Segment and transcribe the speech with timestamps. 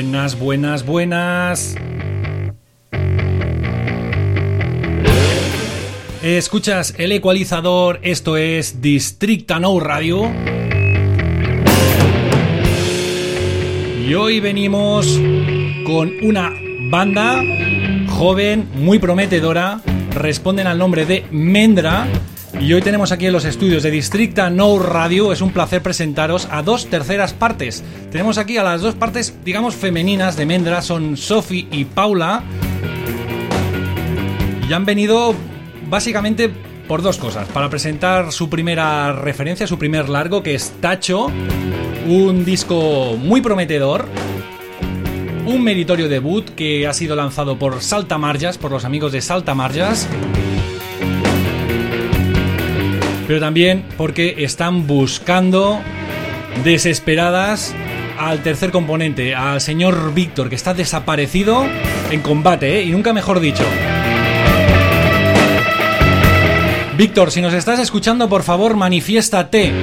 [0.00, 1.76] Buenas, buenas, buenas.
[6.22, 10.32] Escuchas el ecualizador, esto es Districta No Radio.
[14.08, 15.06] Y hoy venimos
[15.84, 16.50] con una
[16.88, 17.42] banda
[18.08, 19.82] joven, muy prometedora,
[20.14, 22.08] responden al nombre de Mendra.
[22.58, 26.48] Y hoy tenemos aquí en los estudios de Districta No Radio, es un placer presentaros
[26.50, 27.84] a dos terceras partes.
[28.10, 32.42] Tenemos aquí a las dos partes, digamos, femeninas de Mendra, son Sophie y Paula.
[34.68, 35.34] Y han venido
[35.88, 36.50] básicamente
[36.88, 37.48] por dos cosas.
[37.48, 41.30] Para presentar su primera referencia, su primer largo, que es Tacho,
[42.06, 44.06] un disco muy prometedor.
[45.46, 50.08] Un meritorio debut que ha sido lanzado por Saltamarjas, por los amigos de Saltamarjas.
[53.30, 55.80] Pero también porque están buscando
[56.64, 57.72] desesperadas
[58.18, 61.64] al tercer componente, al señor Víctor, que está desaparecido
[62.10, 62.82] en combate, ¿eh?
[62.82, 63.62] y nunca mejor dicho.
[66.98, 69.74] Víctor, si nos estás escuchando, por favor, manifiéstate.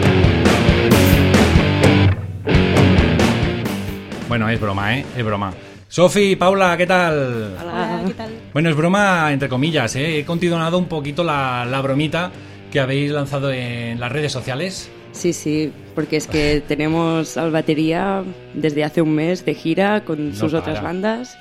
[4.27, 5.05] Bueno, es broma, ¿eh?
[5.15, 5.53] Es broma.
[5.87, 7.55] Sofi, Paula, ¿qué tal?
[7.61, 8.29] Hola, ¿qué tal?
[8.51, 10.19] Bueno, es broma entre comillas, ¿eh?
[10.19, 12.29] He continuado un poquito la, la bromita
[12.71, 14.89] que habéis lanzado en las redes sociales.
[15.13, 18.23] Sí, sí, porque es que tenemos al batería
[18.53, 20.61] desde hace un mes de gira con No sus para.
[20.63, 21.37] otras bandas.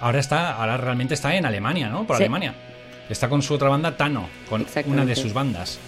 [0.00, 2.06] Ahora está, ahora realmente está en Alemania, ¿no?
[2.06, 2.22] Por Sí.
[2.24, 2.54] Alemania.
[3.10, 5.78] Está con su otra banda, Tano, con una de sus bandas.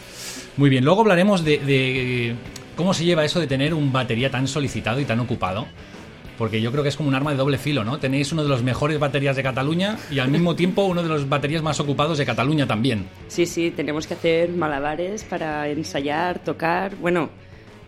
[0.56, 2.34] Muy bien, luego hablaremos de, de
[2.76, 5.66] cómo se lleva eso de tener un batería tan solicitado y tan ocupado.
[6.40, 7.98] Porque yo creo que es como un arma de doble filo, ¿no?
[7.98, 11.28] Tenéis uno de los mejores baterías de Cataluña y al mismo tiempo uno de los
[11.28, 13.04] baterías más ocupados de Cataluña también.
[13.28, 16.96] Sí, sí, tenemos que hacer malabares para ensayar, tocar.
[16.96, 17.28] Bueno,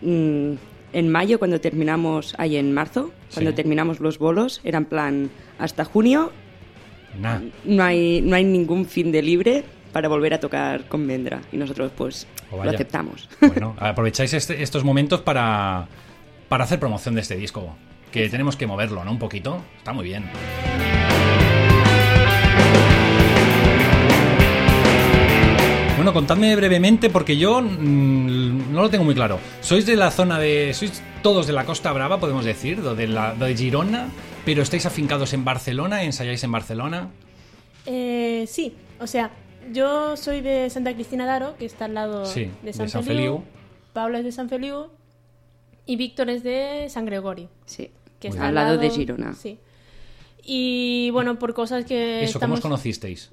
[0.03, 0.51] mm,
[0.93, 3.55] en mayo cuando terminamos, ahí en marzo, cuando Sí.
[3.55, 6.31] terminamos los bolos, era en plan, hasta junio
[7.19, 7.39] Nah.
[7.65, 11.41] no hay, no hay ningún fin de libre para volver a tocar con Mendra.
[11.51, 13.27] Y nosotros pues Oh, lo aceptamos.
[13.41, 15.87] Bueno, aprovecháis este- estos momentos para,
[16.49, 17.75] para hacer promoción de este disco.
[18.13, 19.11] Que tenemos que moverlo, ¿no?
[19.11, 19.61] Un poquito.
[19.79, 20.29] Está muy bien.
[25.95, 29.39] Bueno, contadme brevemente porque yo mm, no lo tengo muy claro.
[29.61, 30.73] ¿Sois de la zona de...
[30.73, 32.79] ¿Sois todos de la Costa Brava, podemos decir?
[32.81, 34.09] ¿O de, la, de Girona?
[34.43, 36.03] ¿Pero estáis afincados en Barcelona?
[36.03, 37.09] ¿Ensayáis en Barcelona?
[37.85, 39.31] Eh, sí, o sea,
[39.71, 43.03] yo soy de Santa Cristina d'Aro, que está al lado Sí, de de San, San
[43.03, 43.37] Feliu.
[43.37, 43.43] Feliu.
[43.93, 44.87] Paula es de San Feliu.
[45.85, 47.91] Y Víctor es de San Gregorio, Sí,
[48.23, 49.33] que Muy está al lado de Girona.
[49.35, 49.59] Sí.
[50.45, 52.59] Y bueno, por cosas que Eso, ¿cómo estamos...
[52.59, 53.31] os conocisteis?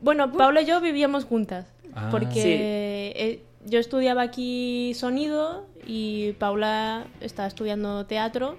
[0.00, 2.08] Bueno, Paula y yo vivíamos juntas, Ah.
[2.10, 2.40] porque Sí.
[2.48, 8.56] eh, yo estudiaba aquí sonido y Paula estaba estudiando teatro.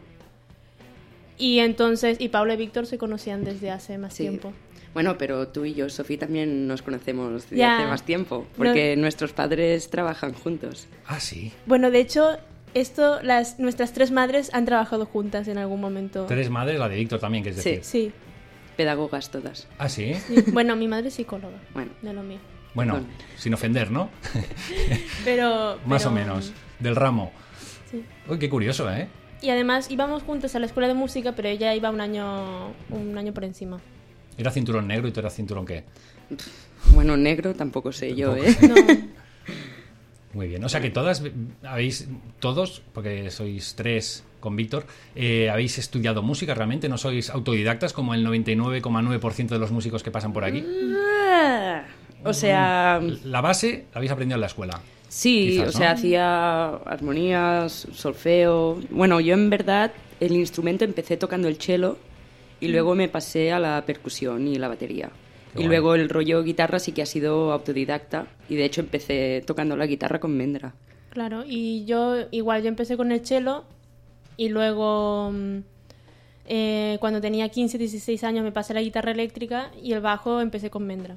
[1.38, 4.23] Y entonces, y Paula y Víctor se conocían desde hace más Sí.
[4.23, 4.53] tiempo.
[4.94, 7.78] Bueno, pero tú y yo, Sofía, también nos conocemos desde Ya.
[7.79, 10.88] hace más tiempo, porque nuestros padres trabajan juntos.
[11.07, 11.52] Ah, sí.
[11.66, 12.38] Bueno, de hecho,
[12.73, 16.25] esto, las, nuestras tres madres han trabajado juntas en algún momento.
[16.28, 17.69] Tres madres, la de Víctor también, que es Sí.
[17.72, 17.84] decir.
[17.84, 18.11] Sí.
[18.78, 19.67] Pedagogas todas.
[19.78, 20.13] Ah, sí.
[20.16, 20.44] sí.
[20.51, 22.39] Bueno, mi madre es psicóloga, Bueno, de lo mío.
[22.73, 23.01] Bueno,
[23.38, 24.09] sin ofender, ¿no?
[25.25, 26.51] Pero, Más o menos.
[26.79, 27.31] Del ramo.
[27.91, 28.03] sí.
[28.28, 29.07] Uy, qué curioso, ¿eh?
[29.41, 33.17] Y además íbamos juntas a la escuela de música, pero ella iba un año, un
[33.17, 33.79] año por encima.
[34.38, 35.84] Era cinturón negro y tú eras cinturón qué.
[36.94, 38.55] bueno, negro tampoco sé yo, ¿eh?
[38.61, 38.75] No,
[40.33, 40.63] Muy bien.
[40.63, 41.23] O sea que todas
[41.63, 42.07] habéis,
[42.40, 44.85] todos, porque sois tres con Víctor,
[45.16, 50.11] eh, habéis estudiado música realmente, no sois autodidactas como el 99,9% de los músicos que
[50.11, 50.66] pasan por aquí.
[52.25, 54.81] O sea, La base la habéis aprendido en la escuela.
[55.08, 58.79] sí, Quizás, o sea, hacía armonías, solfeo.
[58.90, 61.97] Bueno, yo en verdad el instrumento empecé tocando el cello
[62.59, 65.09] y luego me pasé a la percusión y la batería.
[65.53, 65.67] Qué y guay.
[65.67, 69.85] luego el rollo guitarra sí que ha sido autodidacta y de hecho empecé tocando la
[69.85, 70.73] guitarra con Mendra.
[71.09, 71.44] claro.
[71.47, 73.64] Y yo, igual, yo empecé con el cello
[74.38, 75.58] y luego, mm,
[76.47, 80.70] eh, cuando tenía 15, 16 años, me pasé la guitarra eléctrica y el bajo empecé
[80.70, 81.16] con Mendra.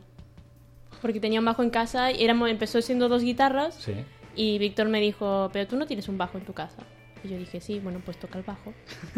[1.03, 3.93] Porque tenía un bajo en casa y éramos, empezó siendo dos guitarras Sí.
[4.35, 6.77] y Víctor me dijo, pero tú no tienes un bajo en tu casa.
[7.25, 8.73] Y yo dije, sí, bueno, pues toca el bajo.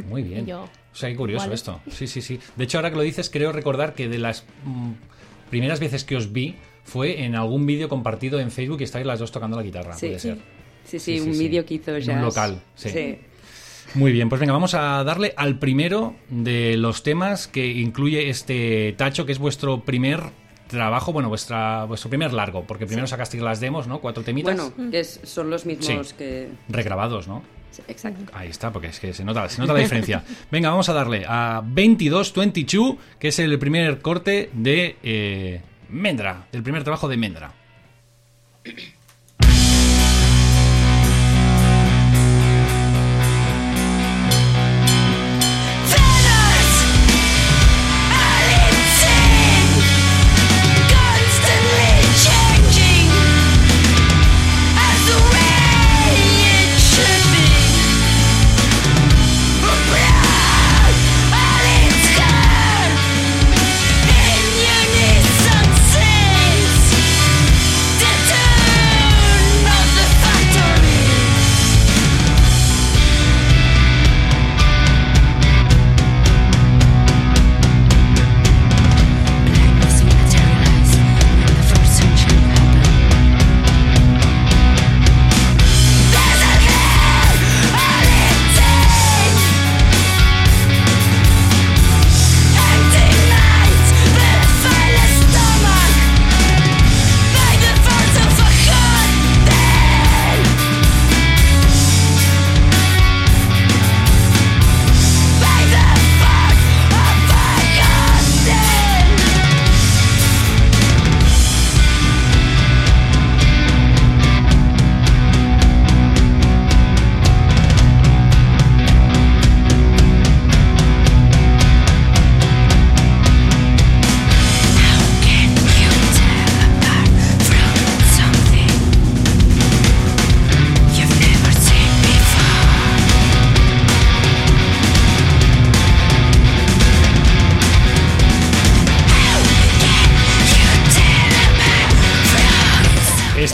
[0.08, 0.44] Muy bien.
[0.44, 1.54] Y yo, o sea, qué curioso ¿cuál?
[1.54, 1.80] esto.
[1.90, 2.38] Sí, sí, sí.
[2.56, 4.92] De hecho, ahora que lo dices, creo recordar que de las mm,
[5.50, 6.54] primeras veces que os vi
[6.84, 10.06] fue en algún vídeo compartido en Facebook y estáis las dos tocando la guitarra, Sí.
[10.06, 10.36] puede ser.
[10.84, 11.40] Sí, sí, Sí, sí, un sí.
[11.40, 12.14] vídeo que hizo En ya.
[12.14, 13.18] un local, sí.
[13.94, 18.94] Muy bien, pues venga, vamos a darle al primero de los temas que incluye este
[18.98, 20.20] tacho, que es vuestro primer
[20.66, 24.00] trabajo, bueno, vuestra, vuestro primer largo, porque primero sacasteis las demos, ¿no?
[24.02, 26.14] Cuatro temitas Bueno, que es- son los mismos Sí.
[26.18, 26.48] que...
[26.68, 27.42] regrabados, ¿no?
[27.86, 28.32] Exacto.
[28.34, 30.24] Ahí está, porque es que se nota, se nota la diferencia.
[30.50, 36.62] Venga, vamos a darle a 2222, que es el primer corte de eh, Mendra, del
[36.62, 37.52] primer trabajo de Mendra.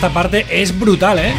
[0.04, 1.32] Esta parte es brutal, ¿eh?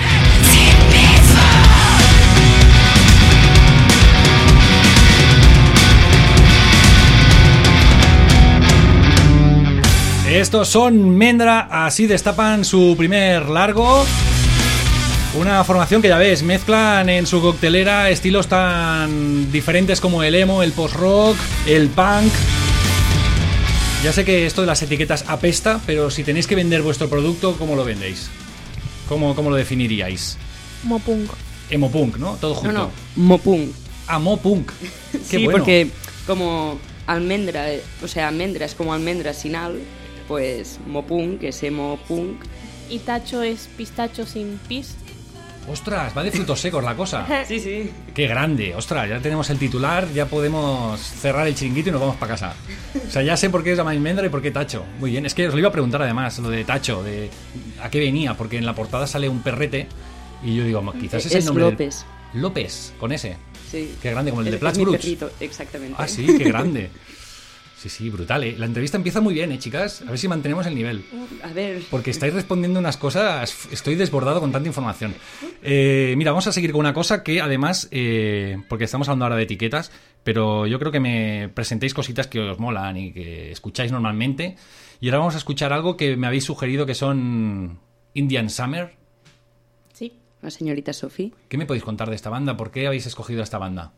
[10.28, 14.04] Estos son Mendra, así destapan su primer largo.
[15.40, 20.64] Una formación que ya ves, mezclan en su coctelera estilos tan diferentes como el emo,
[20.64, 21.38] el post-rock,
[21.68, 22.34] el punk.
[24.04, 27.56] Ya sé que esto de las etiquetas apesta, pero si tenéis que vender vuestro producto,
[27.60, 28.32] ¿cómo lo vendéis?
[29.08, 30.38] ¿Cómo, cómo lo definiríais?
[30.84, 31.32] Mopunk.
[31.70, 32.36] Emopunk, ¿no?
[32.36, 32.74] Todo No, junto.
[32.74, 33.72] no, mopunk.
[34.08, 34.72] Ah, Mopunk.
[35.12, 35.60] Qué sí, bueno.
[35.60, 35.90] porque
[36.28, 37.66] como almendra,
[38.04, 39.80] o sea, almendra es como almendra sin al,
[40.28, 42.38] pues mopunk es emo-punk.
[42.90, 44.96] Y tacho es pistacho sin pis.
[45.68, 47.26] Ostras, va de frutos secos la cosa.
[47.48, 47.92] Sí, sí.
[48.14, 52.16] Qué grande, ostras, ya tenemos el titular, ya podemos cerrar el chiringuito y nos vamos
[52.18, 52.54] para casa.
[53.08, 54.86] O sea, ya sé por qué es llamáis Mendra y por qué Tacho.
[55.00, 57.30] Muy bien, es que os lo iba a preguntar además, lo de Tacho, de
[57.82, 59.88] a qué venía, porque en la portada sale un perrete
[60.44, 61.64] y yo digo, quizás es, el Es nombre.
[61.66, 62.06] del- López.
[62.34, 63.38] López, con ese.
[63.72, 63.96] Sí.
[64.02, 64.98] Qué grande, como el de mi Bruts.
[65.02, 65.96] perrito, exactamente.
[65.98, 66.90] Ah, sí, qué grande.
[67.86, 68.56] Sí, sí, brutal, ¿eh?
[68.58, 70.02] La entrevista empieza muy bien, ¿eh, chicas?
[70.02, 71.06] A ver si mantenemos el nivel.
[71.44, 75.14] A ver, Porque estáis respondiendo unas cosas, estoy desbordado con tanta información.
[75.62, 79.36] Eh, mira, vamos a seguir con una cosa que además, eh, porque estamos hablando ahora
[79.36, 79.92] de etiquetas,
[80.24, 84.56] pero yo creo que me presentéis cositas que os molan y que escucháis normalmente.
[85.00, 87.78] Y ahora vamos a escuchar algo que me habéis sugerido que son
[88.16, 88.96] Indian Summer.
[89.94, 90.12] Sí.
[90.42, 91.34] la señorita Sophie.
[91.50, 92.58] ¿Qué me podéis contar de esta banda?
[92.58, 93.94] ¿Por qué habéis escogido esta banda?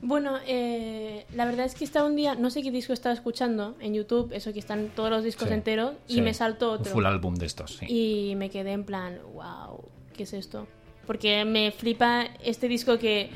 [0.00, 3.74] Bueno, eh, la verdad es que estaba un día, no sé qué disco estaba escuchando
[3.80, 6.92] en YouTube, eso que están todos los discos Sí, enteros, y me saltó Un otro.
[6.92, 7.86] full álbum de estos, sí.
[7.88, 9.80] Y me quedé en plan, wow,
[10.16, 10.68] ¿qué es esto?
[11.06, 13.30] Porque me flipa este disco que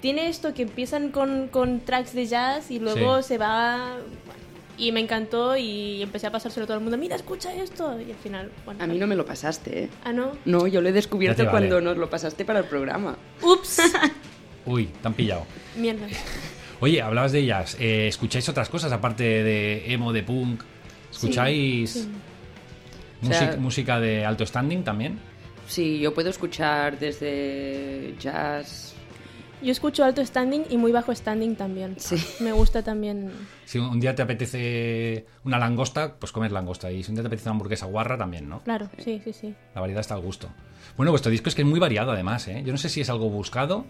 [0.00, 3.28] tiene esto que empiezan con, con tracks de jazz y luego Sí.
[3.28, 3.96] se va...
[4.78, 6.96] Y me encantó y empecé a pasárselo a todo el mundo.
[6.96, 8.00] Mira, escucha esto.
[8.00, 8.82] Y al final, bueno.
[8.82, 9.88] A mí no me lo pasaste, ¿eh?
[10.02, 10.32] Ah, no.
[10.46, 11.50] No, yo lo he descubierto vale.
[11.50, 13.16] cuando nos lo pasaste para el programa.
[13.42, 13.78] Ups.
[14.66, 15.46] Uy, te han pillado.
[15.76, 16.06] Mierda.
[16.80, 17.76] Oye, hablabas de ellas.
[17.78, 20.62] Eh, ¿Escucháis otras cosas aparte de emo, de punk?
[21.10, 22.08] ¿Escucháis Sí, sí.
[23.20, 25.18] música- O sea- música de alto standing también?
[25.68, 28.94] Sí, yo puedo escuchar desde jazz.
[29.62, 31.94] Yo escucho alto standing y muy bajo standing también.
[31.98, 32.16] Sí.
[32.40, 33.30] Me gusta también.
[33.64, 36.90] Si un día te apetece una langosta, pues comes langosta.
[36.90, 38.58] Y si un día te apetece una hamburguesa guarra, también, ¿no?
[38.64, 39.54] Claro, sí, sí, sí.
[39.74, 40.48] La variedad está al gusto.
[40.96, 42.62] Bueno, vuestro disco es que es muy variado además, ¿eh?
[42.66, 43.86] Yo no sé si es algo buscado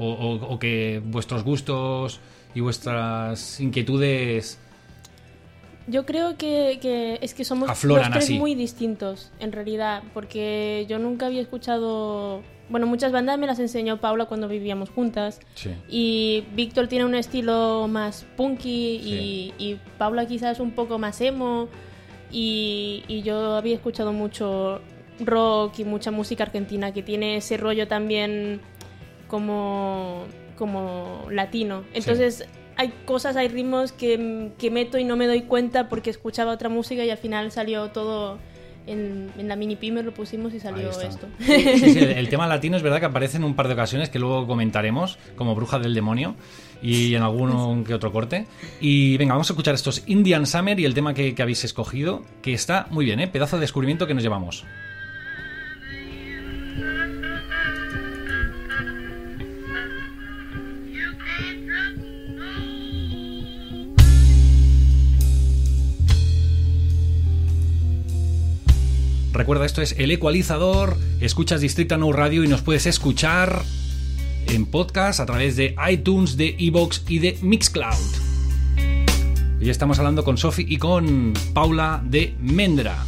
[0.00, 2.18] o, o- o que vuestros gustos
[2.54, 4.58] y vuestras inquietudes...
[5.86, 8.38] Yo creo que, que es que somos Afloran los tres así.
[8.38, 12.42] muy distintos, en realidad, porque yo nunca había escuchado...
[12.68, 15.40] Bueno, muchas bandas me las enseñó Paula cuando vivíamos juntas.
[15.56, 15.70] Sí.
[15.88, 18.70] Y Víctor tiene un estilo más punky
[19.02, 21.68] y, y Paula quizás un poco más emo.
[22.30, 24.80] Y, y yo había escuchado mucho
[25.18, 28.60] rock y mucha música argentina que tiene ese rollo también
[29.30, 30.24] como,
[30.58, 31.84] como latino.
[31.94, 32.44] Entonces
[32.76, 36.68] hay cosas, hay ritmos que, que meto y no me doy cuenta porque escuchaba otra
[36.68, 38.38] música y al final salió todo
[38.86, 41.28] en, en la mini pyme lo pusimos y salió esto.
[41.38, 44.08] Sí, sí, el, el tema latino es verdad que aparece en un par de ocasiones
[44.08, 46.34] que luego comentaremos, como Bruja del Demonio,
[46.82, 48.46] y en alguno que otro corte.
[48.80, 52.24] Y venga, vamos a escuchar estos Indian Summer y el tema que, que habéis escogido,
[52.42, 53.28] que está muy bien, ¿eh?
[53.28, 54.64] Pedazo de descubrimiento que nos llevamos.
[69.40, 73.62] Recuerda, esto es El Ecualizador, escuchas Distrito No Radio y nos puedes escuchar
[74.46, 77.94] en podcast a través de iTunes, de Evox y de Mixcloud.
[79.58, 83.02] Hoy estamos hablando con Sofi y con Paula de Mendra.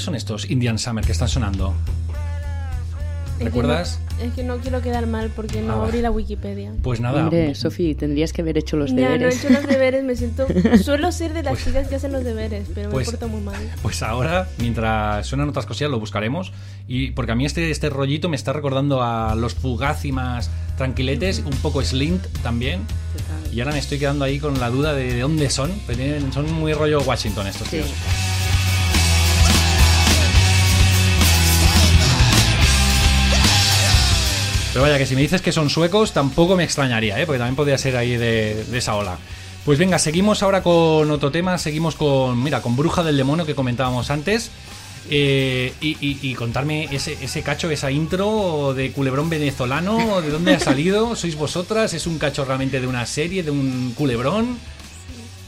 [0.00, 1.74] ¿Y de dónde son estos Indian Summer que están sonando?
[3.32, 3.98] Es que ¿Recuerdas?
[4.18, 6.72] no- Es que no quiero quedar mal porque no Ah, abrí la Wikipedia.
[6.82, 7.22] Pues nada.
[7.22, 9.42] Hombre, Sofi, tendrías que haber hecho los Ya, no he deberes.
[9.44, 10.46] hecho los deberes, me siento...
[10.84, 13.40] Suelo ser de las Pues- chicas que hacen los deberes, pero pues- me porto muy
[13.40, 13.56] mal.
[13.82, 16.52] Pues ahora, mientras suenan otras cosillas, lo buscaremos.
[16.86, 21.56] Y porque a mí este, este rollito me está recordando a los fugácimas tranquiletes, un
[21.62, 22.80] poco Slint también.
[23.16, 23.54] Total.
[23.54, 25.70] Y ahora me estoy quedando ahí con la duda de, de dónde son.
[25.86, 27.76] Pero tienen- son muy rollo Washington estos Sí.
[27.78, 27.88] tíos.
[34.72, 37.26] Pero vaya, que si me dices que son suecos, tampoco me extrañaría, ¿eh?
[37.26, 39.18] porque también podría ser ahí de, de esa ola.
[39.64, 43.54] Pues venga, seguimos ahora con otro tema, seguimos con, mira, con Bruja del Demonio que
[43.54, 44.50] comentábamos antes.
[45.12, 50.54] Eh, y, y- y contarme ese, ese cacho, esa intro de culebrón venezolano, ¿de dónde
[50.54, 51.16] ha salido?
[51.16, 51.92] ¿Sois vosotras?
[51.94, 54.56] ¿Es un cacho realmente de una serie, de un culebrón?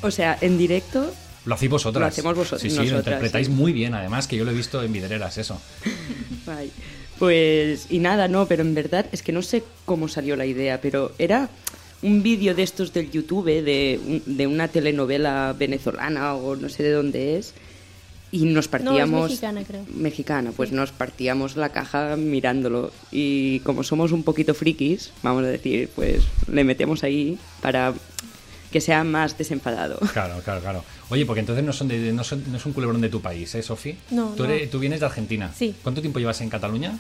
[0.03, 1.15] O sea, en directo,
[1.45, 2.01] Lo hacéis vosotras.
[2.01, 3.53] Lo hacemos vosot- Sí, sí, lo interpretáis sí.
[3.53, 5.61] muy bien, además, que yo lo he visto en videreras, eso.
[6.49, 6.73] Ay,
[7.23, 10.81] Pues, y nada, no, pero en verdad es que no sé cómo salió la idea,
[10.81, 11.49] pero era
[12.03, 16.83] un vídeo de estos del YouTube, de, un- de una telenovela venezolana o no sé
[16.83, 17.55] de dónde es,
[18.33, 19.31] y nos partíamos...
[19.31, 19.85] mexicana, creo.
[19.95, 22.91] Mexicana, pues nos partíamos la caja mirándolo.
[23.13, 27.95] Y como somos un poquito frikis, vamos a decir, pues le metemos ahí para
[28.73, 30.01] que sea más desenfadado.
[30.13, 30.85] Claro, claro, claro.
[31.11, 33.55] Oye, porque entonces no, son de, no, son- no es un culebrón de tu país,
[33.55, 33.97] ¿eh, Sofi?
[34.11, 34.51] No, ¿Tú, no.
[34.51, 35.53] eres- tú vienes de Argentina.
[35.57, 35.75] Sí.
[35.83, 36.99] ¿Cuánto tiempo llevas en Cataluña?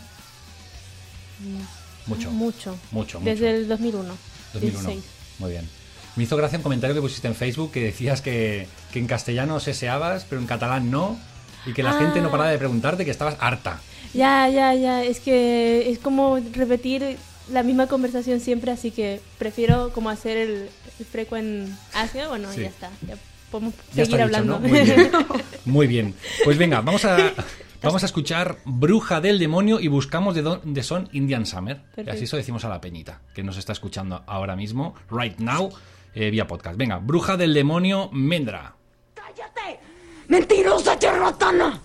[2.06, 2.30] Mucho.
[2.30, 2.76] Mucho.
[2.90, 3.20] Mucho, mucho.
[3.20, 4.14] Desde el 2001.
[4.54, 4.88] 2001.
[4.88, 5.04] 16.
[5.38, 5.68] Muy bien.
[6.16, 9.58] Me hizo gracia un comentario que pusiste en Facebook que decías que, que en castellano
[9.60, 11.18] seseabas, pero en catalán no.
[11.64, 11.98] Y que la Ah.
[11.98, 13.80] gente no paraba de preguntarte que estabas harta.
[14.14, 15.02] Ya, ya, ya.
[15.04, 17.16] Es que es como repetir
[17.50, 22.26] la misma conversación siempre, así que prefiero como hacer el, el askme.
[22.28, 22.60] Bueno, Sí.
[22.62, 22.90] ya está.
[23.06, 23.16] Ya
[23.50, 24.58] podemos Ya seguir dicho, hablando.
[24.60, 24.68] ¿no?
[24.68, 25.10] Muy bien.
[25.64, 26.14] Muy bien.
[26.44, 27.16] Pues venga, vamos a,
[27.82, 31.80] vamos a escuchar Bruja del Demonio y buscamos de dónde son Indian Summer.
[31.96, 35.70] Y así eso decimos a la peñita, que nos está escuchando ahora mismo, right now,
[36.14, 36.76] eh, vía podcast.
[36.76, 38.74] Venga, Bruja del Demonio, Mendra.
[39.14, 39.80] ¡Cállate!
[40.28, 41.80] ¡Mentirosa charlatana!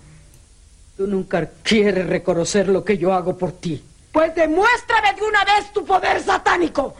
[0.95, 3.81] Tú nunca quieres reconocer lo que yo hago por ti.
[4.11, 6.95] Pues demuéstrame de una vez tu poder satánico.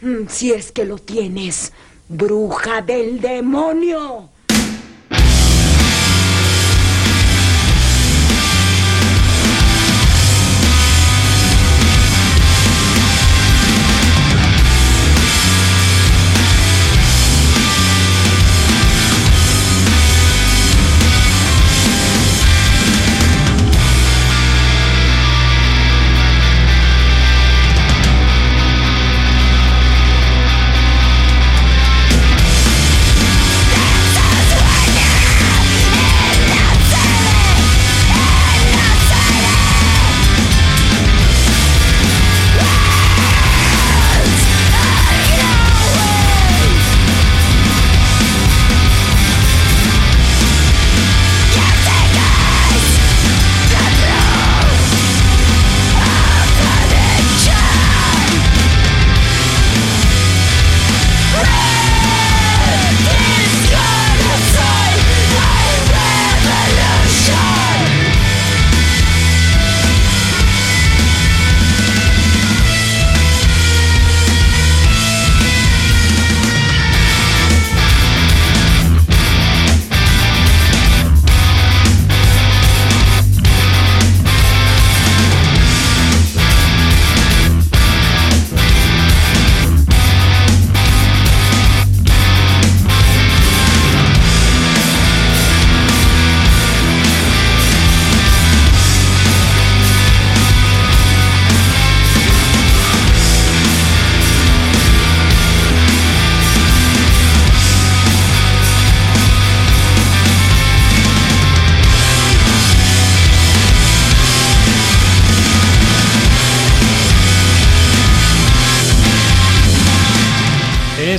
[0.00, 1.72] Mm, Si es que lo tienes,
[2.08, 4.28] bruja del demonio.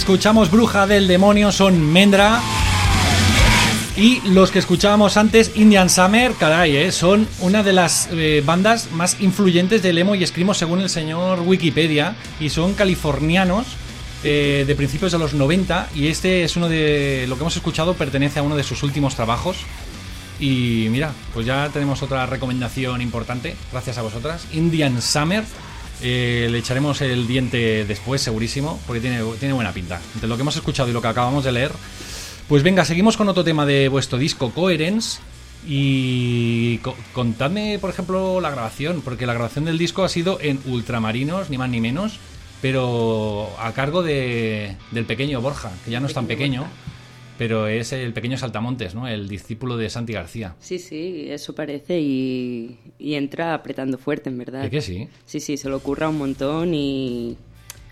[0.07, 2.39] Escuchamos Bruja del Demonio, son Mendra.
[3.97, 8.89] Y los que escuchábamos antes, Indian Summer, caray, eh, son una de las eh, bandas
[8.93, 12.15] más influyentes del emo y escrimo según el señor Wikipedia.
[12.39, 13.67] Y son californianos
[14.23, 15.89] eh, de principios de los 90.
[15.93, 17.25] Y este es uno de.
[17.27, 19.57] Lo que hemos escuchado pertenece a uno de sus últimos trabajos.
[20.39, 24.47] Y mira, pues ya tenemos otra recomendación importante, gracias a vosotras.
[24.53, 25.43] Indian Summer.
[26.01, 29.99] Eh, le echaremos el diente después, segurísimo, porque tiene, tiene buena pinta.
[30.13, 31.71] Entre lo que hemos escuchado y lo que acabamos de leer.
[32.47, 35.19] Pues venga, seguimos con otro tema de vuestro disco, Coherence.
[35.65, 40.59] Y co- contadme, por ejemplo, la grabación, porque la grabación del disco ha sido en
[40.65, 42.19] Ultramarinos, ni más ni menos,
[42.61, 46.71] pero a cargo de, del pequeño Borja, que ya no es tan Pequeño pequeño,
[47.37, 49.07] pero es el pequeño Saltamontes, ¿no?
[49.07, 50.55] El discípulo de Santi García.
[50.59, 54.63] Sí, sí, eso parece y, y entra apretando fuerte, en verdad.
[54.63, 55.07] ¿De qué sí?
[55.25, 57.37] Sí, sí, se lo ocurra un montón y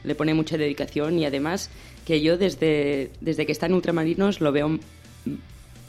[0.04, 1.70] le pone mucha dedicación y además
[2.06, 4.80] que yo desde, desde que está en Ultramarinos lo veo, mm,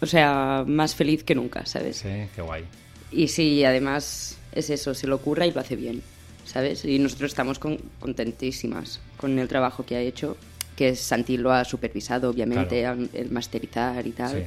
[0.01, 1.99] o sea, más feliz que nunca, ¿sabes?
[1.99, 2.65] Sí, qué guay.
[3.13, 6.03] Y sí, además es eso, se lo ocurra y lo hace bien,
[6.45, 6.85] ¿sabes?
[6.85, 10.37] Y nosotros estamos con- contentísimas con el trabajo que ha hecho,
[10.77, 13.01] que Santi lo ha supervisado, obviamente, Claro.
[13.15, 14.39] el masterizar y tal, Sí.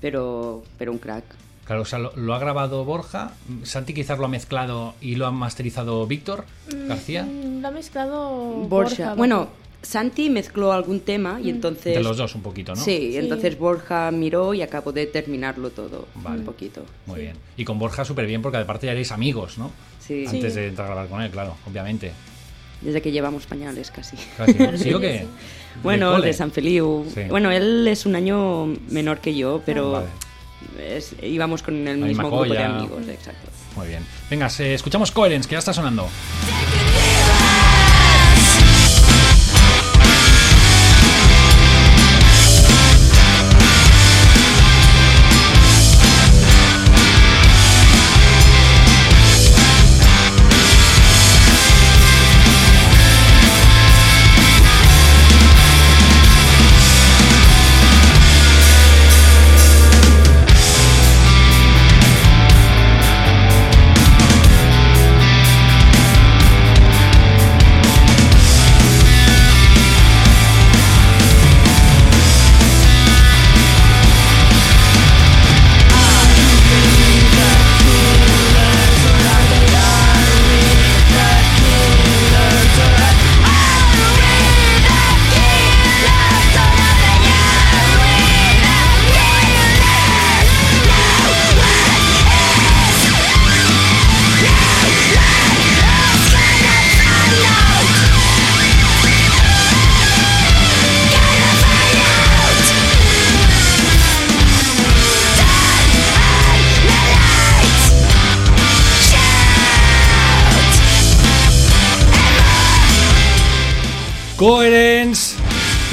[0.00, 1.24] pero, pero un crack.
[1.64, 3.32] Claro, o sea, lo, lo ha grabado Borja,
[3.64, 6.44] Santi quizás lo ha mezclado y lo ha masterizado Víctor
[6.86, 7.24] García.
[7.24, 8.30] Mm, Lo ha mezclado
[8.68, 8.68] Borja.
[8.68, 9.14] Borja.
[9.14, 9.48] Bueno,
[9.82, 11.96] Santi mezcló algún tema y entonces...
[11.96, 12.80] De los dos un poquito, ¿no?
[12.80, 13.16] Sí, Sí.
[13.16, 16.38] entonces Borja miró y acabó de terminarlo todo Vale.
[16.38, 16.84] un poquito.
[17.06, 17.36] Muy bien.
[17.56, 19.72] Y con Borja súper bien porque aparte ya erais amigos, ¿no?
[19.98, 20.60] Sí, Antes Sí.
[20.60, 22.12] de entrar a grabar con él, claro, obviamente.
[22.80, 24.16] Desde que llevamos pañales casi.
[24.36, 24.54] Casi.
[24.78, 25.26] ¿Sí o qué?
[25.82, 27.04] Bueno, de San Feliu.
[27.14, 27.22] Sí.
[27.28, 30.04] Bueno, él es un año menor que yo, pero Ah,
[30.78, 30.96] Vale.
[30.96, 33.50] es- íbamos con el mismo grupo de amigos, exacto.
[33.76, 34.02] Muy bien.
[34.30, 36.08] Venga, se- escuchamos Coherence, que ya está sonando.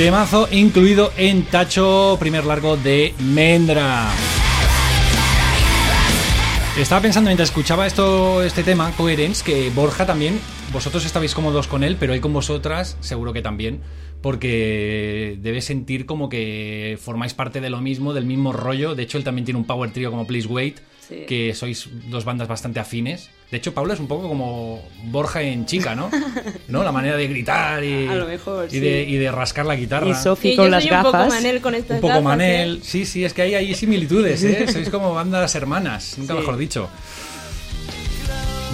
[0.03, 4.09] Temazo incluido en Tacho, primer largo de Mendra.
[6.77, 10.41] Estaba pensando mientras escuchaba esto, este tema, Coherence, que Borja también,
[10.73, 13.79] vosotros estabais cómodos con él, pero él con vosotras seguro que también,
[14.21, 18.95] porque debe sentir como que formáis parte de lo mismo, del mismo rollo.
[18.95, 20.81] De hecho, él también tiene un power trio como Please Wait,
[21.19, 21.25] Sí.
[21.27, 23.29] que sois dos bandas bastante afines.
[23.51, 26.09] De hecho, Paula es un poco como Borja en chica, ¿no?
[26.69, 26.83] ¿No?
[26.83, 28.79] La manera de gritar y, A lo mejor, y, sí.
[28.79, 30.09] de, y de rascar la guitarra.
[30.09, 31.33] Y Sofi Sí, con yo las soy un poco gafas.
[31.35, 32.77] Manel con estas Un poco gafas, Manel.
[32.77, 32.79] ¿eh?
[32.83, 34.65] Sí, sí, es que hay, hay similitudes, ¿eh?
[34.71, 36.39] Sois como bandas hermanas, nunca Sí.
[36.39, 36.89] mejor dicho.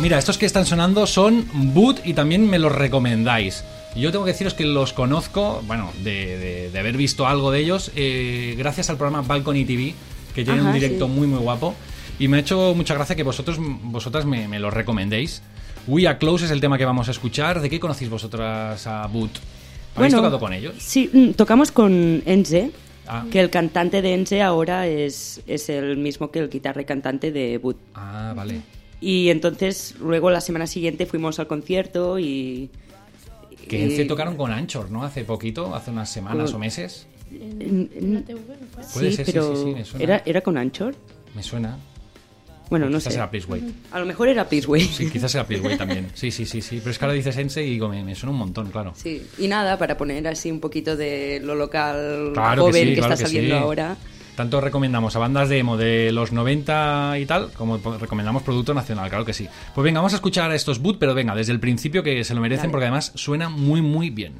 [0.01, 3.65] Mira, estos que están sonando son Boot y también me los recomendáis.
[3.97, 7.59] Yo tengo que deciros que los conozco, bueno, de, de- de haber visto algo de
[7.59, 9.93] ellos, eh, gracias al programa Balcony TV,
[10.33, 11.11] que tiene un directo sí.
[11.11, 11.75] muy, muy guapo.
[12.19, 15.41] Y me ha hecho mucha gracia que vosotros, vosotras me, me los recomendéis.
[15.87, 17.61] We Are Close es el tema que vamos a escuchar.
[17.61, 19.31] ¿De qué conocéis vosotras a Boot?
[19.95, 20.75] ¿Habéis Bueno, tocado con ellos?
[20.79, 22.71] Sí, mm, tocamos con Enze,
[23.07, 23.25] Ah.
[23.31, 27.31] que el cantante de Enze ahora es, es el mismo que el guitarra y cantante
[27.31, 27.77] de Boot.
[27.95, 28.61] Ah, vale.
[29.01, 32.69] Y entonces luego la semana siguiente fuimos al concierto y...
[33.67, 35.03] Que y- en C tocaron con Anchor, ¿no?
[35.03, 37.07] Hace poquito, hace unas semanas Con- o meses.
[37.31, 38.25] en- en-.
[38.93, 40.03] Puede sí, ser, sí, pero sí, sí, me suena.
[40.03, 40.95] ¿era, ¿era con Anchor?
[41.33, 41.77] Me suena.
[42.69, 43.19] Bueno, no quizás sé.
[43.19, 43.63] era Please Wait.
[43.91, 44.81] A lo mejor era Peaceway.
[44.81, 46.07] Sí, quizás era Please Wait también.
[46.13, 46.77] Sí, sí, sí, sí.
[46.79, 48.93] Pero es que ahora dices Sense y digo, me, me suena un montón, claro.
[48.95, 52.89] Sí, y nada, para poner así un poquito de lo local Claro que joven sí,
[52.89, 53.61] que, claro está que saliendo sí.
[53.63, 53.97] ahora.
[54.35, 59.09] Tanto recomendamos a bandas de emo de los 90 y tal, como recomendamos producto nacional,
[59.09, 59.49] claro que sí.
[59.75, 62.33] Pues venga, vamos a escuchar a estos boot, pero venga, desde el principio que se
[62.33, 62.71] lo merecen Dale.
[62.71, 64.35] porque además suena muy, muy bien.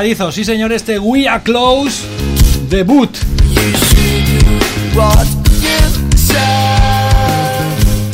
[0.00, 2.06] Pegadizo, sí señor, este We Are Close
[2.70, 3.10] debut.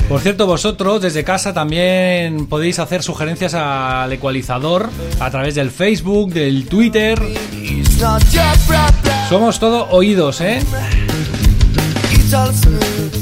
[0.08, 6.32] Por cierto, vosotros desde casa también podéis hacer sugerencias al ecualizador a través del Facebook,
[6.32, 7.22] del Twitter.
[9.28, 10.58] Somos todo oídos, ¿eh?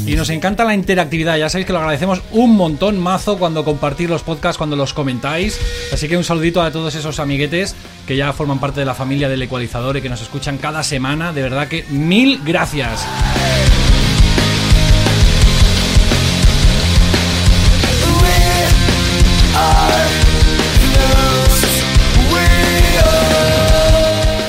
[0.07, 4.07] Y nos encanta la interactividad, ya sabéis que lo agradecemos un montón mazo cuando compartís
[4.07, 5.59] los podcasts, cuando los comentáis.
[5.91, 9.29] Así que un saludito a todos esos amiguetes que ya forman parte de la familia
[9.29, 11.33] del ecualizador y que nos escuchan cada semana.
[11.33, 13.03] De verdad que mil gracias.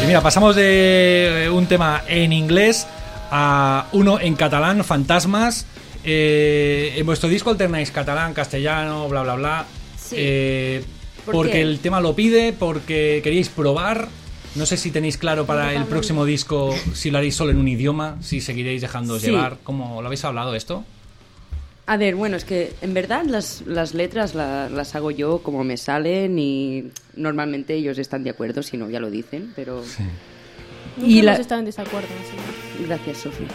[0.03, 2.87] Y mira, pasamos de un tema en inglés
[3.31, 5.67] a uno en catalán, Fantasmas.
[6.05, 9.67] Eh, en vuestro disco alternáis catalán, castellano, bla, bla, bla.
[9.99, 10.15] Sí.
[10.19, 10.85] Eh,
[11.25, 11.63] ¿Por porque qué?
[11.63, 14.09] el tema lo pide, porque queríais probar.
[14.55, 17.69] No sé si tenéis claro para el próximo disco si lo haréis solo en un
[17.69, 19.31] idioma, si seguiréis dejándoos Sí.
[19.31, 19.59] llevar.
[19.65, 20.85] ¿Cómo lo habéis hablado esto?
[21.89, 25.63] A ver, bueno, es que en verdad las, las letras la- las hago yo como
[25.63, 26.85] me salen y
[27.17, 29.83] normalmente ellos están de acuerdo, si no ya lo dicen, pero...
[30.97, 32.09] Nunca Y hemos la- estado en desacuerdo.
[32.09, 32.85] así.
[32.87, 33.47] Gracias, Sofía.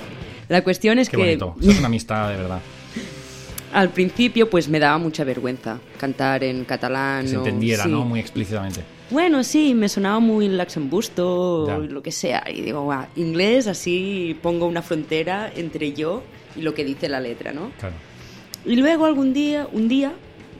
[0.49, 1.56] La cuestión es Qué que bonito.
[1.62, 2.60] Es una amistad, de verdad.
[3.73, 7.23] al principio pues me daba mucha vergüenza cantar en catalán.
[7.23, 7.89] Que se o- entendiera, sí.
[7.89, 8.04] ¿no?
[8.06, 8.82] Muy explícitamente.
[9.10, 11.75] Bueno, sí, me sonaba muy Luxembusto Ya.
[11.77, 12.43] o lo que sea.
[12.54, 16.23] Y digo, "Guau, inglés, así pongo una frontera entre yo
[16.56, 17.71] y lo que dice la letra, ¿no?
[17.80, 17.95] Claro.
[18.65, 20.13] Y luego algún día, un día,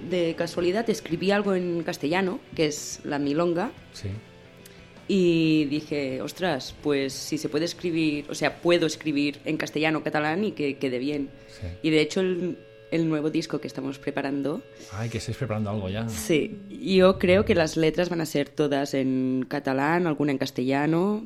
[0.10, 4.08] de casualidad, escribí algo en castellano, que es la milonga, Sí.
[5.08, 10.04] Y dije, ostras, pues si se puede escribir, o sea, puedo escribir en castellano o
[10.04, 11.30] catalán y que quede bien.
[11.50, 11.68] Sí.
[11.84, 12.58] Y de hecho el,
[12.92, 14.62] el nuevo disco que estamos preparando,
[14.94, 16.08] Ay, que estáis preparando algo ya.
[16.10, 21.24] sí, yo creo que las letras van a ser todas en catalán, alguna en castellano,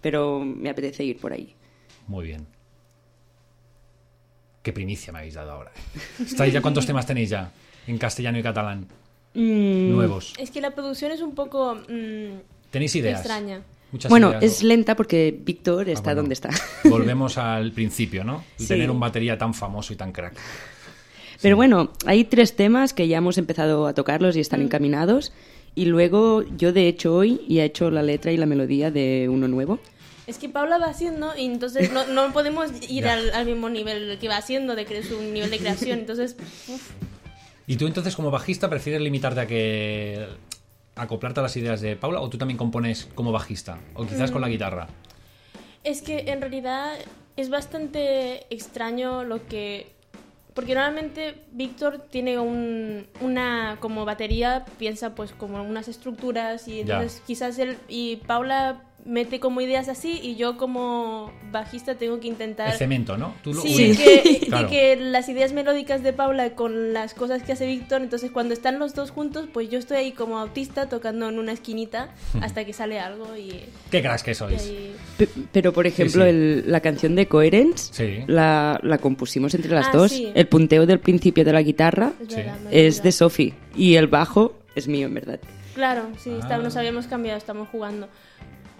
[0.00, 1.54] pero me apetece ir por ahí.
[2.06, 2.46] Muy bien.
[4.62, 5.72] Qué primicia me habéis dado ahora.
[6.20, 7.52] ¿Estáis ya cuántos temas tenéis ya?
[7.86, 8.86] En castellano y catalán.
[9.34, 10.34] Mm, Nuevos.
[10.38, 12.38] Es que la producción es un poco mm,
[12.76, 13.20] ¿Tenéis ideas?
[13.20, 13.62] extraña.
[13.92, 16.22] Muchas bueno, ideas, es lenta porque Víctor Ah, está bueno.
[16.22, 16.50] donde está.
[16.84, 18.44] Volvemos al principio, ¿no?
[18.58, 18.66] Sí.
[18.68, 20.34] Tener un batería tan famoso y tan crack.
[21.40, 25.32] Pero bueno, hay tres temas que ya hemos empezado a tocarlos y están encaminados.
[25.74, 29.28] Y luego yo de hecho hoy ya he hecho la letra y la melodía de
[29.30, 29.78] uno nuevo.
[30.26, 34.18] Es que Paula va haciendo y entonces no, no podemos ir al, al mismo nivel
[34.18, 35.98] que va haciendo de cre- su nivel de creación.
[36.00, 36.36] Entonces,
[36.68, 36.90] uf,
[37.68, 40.26] ¿Y tú entonces como bajista prefieres limitarte a que
[40.96, 44.32] acoplarte a las ideas de Paula o tú también compones como bajista o quizás Mm.
[44.32, 44.88] con la guitarra?
[45.84, 46.94] es que en realidad
[47.36, 49.92] es bastante extraño lo que...
[50.52, 56.94] Porque normalmente Víctor tiene un, una como batería, piensa pues como unas estructuras y Ya.
[56.96, 62.26] entonces quizás él y Paula mete como ideas así y yo como bajista tengo que
[62.28, 62.72] intentar...
[62.72, 63.34] El cemento, ¿no?
[63.42, 63.98] Tú lo Sí, unes.
[63.98, 64.68] que, que- Claro.
[64.68, 68.78] que las ideas melódicas de Paula con las cosas que hace Víctor, entonces cuando están
[68.78, 72.72] los dos juntos, pues yo estoy ahí como autista tocando en una esquinita hasta que
[72.72, 74.60] sale algo y, Qué cracks que sois.
[74.60, 76.28] ahí- Pe- Pero por ejemplo, sí.
[76.30, 78.24] el- la canción de Coherence Sí.
[78.26, 80.10] la, la compusimos entre las Ah, dos.
[80.12, 80.32] sí.
[80.34, 82.36] El punteo del principio de la guitarra es Sí.
[82.36, 83.12] verdad, es de.
[83.12, 85.40] Sophie y el bajo es mío, en verdad.
[85.74, 86.58] Claro, sí, está- Ah.
[86.58, 88.08] nos habíamos cambiado, estamos jugando.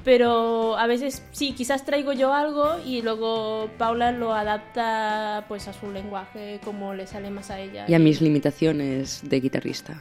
[0.07, 5.73] Pero a veces sí, quizás traigo yo algo y luego Paula lo adapta pues a
[5.73, 7.87] su lenguaje como le sale más a ella.
[7.89, 10.01] Y a mis limitaciones de guitarrista.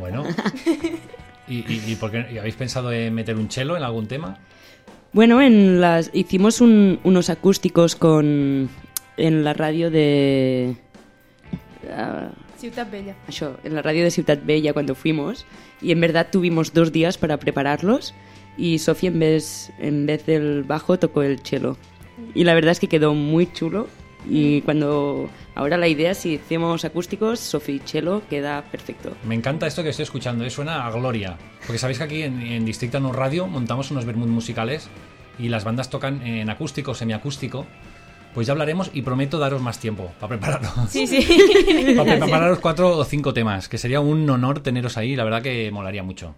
[0.00, 0.24] Bueno.
[1.46, 4.36] ¿Y, y, y por qué- y habéis pensado en meter un chelo en algún tema?
[5.12, 8.68] Bueno, en las hicimos un- unos acústicos con
[9.16, 10.74] en la radio de
[11.92, 13.14] ah, Ciutat Bella.
[13.28, 15.46] això, en la radio de Ciutat Bella cuando fuimos
[15.80, 18.12] y en verdad tuvimos dos días para prepararlos
[18.56, 21.76] y Sofía en vez en vez del bajo tocó el cello
[22.34, 23.88] y la verdad es que quedó muy chulo
[24.28, 29.66] y cuando ahora la idea si hacemos acústicos Sofía y cello queda perfecto Me encanta
[29.66, 31.36] esto que estoy escuchando, eh, suena a gloria.
[31.66, 34.88] Porque sabéis que aquí en, en Distrito No Radio montamos unos vermut musicales
[35.38, 37.66] y las bandas tocan en acústico semiacústico.
[38.34, 40.70] Pues ya hablaremos y prometo daros más tiempo para prepararlo.
[40.88, 41.24] Sí, sí.
[41.96, 45.70] para prepararos cuatro o cinco temas, que sería un honor teneros ahí, la verdad que
[45.70, 46.34] molaría mucho.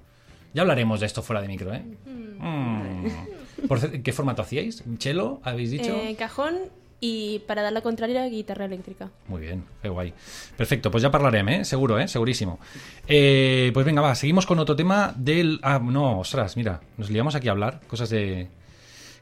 [0.56, 1.84] Ya hablaremos de esto fuera de micro, ¿eh?
[2.06, 3.66] Mm.
[3.68, 4.82] Por cier- ¿Qué formato hacíais?
[4.96, 5.42] ¿Chelo?
[5.44, 5.94] ¿Habéis dicho?
[5.94, 6.54] Eh, cajón
[6.98, 9.10] y para dar la contraria, guitarra eléctrica.
[9.28, 10.14] Muy bien, qué guay.
[10.56, 11.64] Perfecto, pues ya hablaremos, ¿eh?
[11.66, 12.08] Seguro, ¿eh?
[12.08, 12.58] Segurísimo.
[13.06, 15.60] Eh, pues venga, va, seguimos con otro tema del...
[15.62, 18.48] Ah, no, ostras, mira, nos liamos aquí a hablar, cosas de...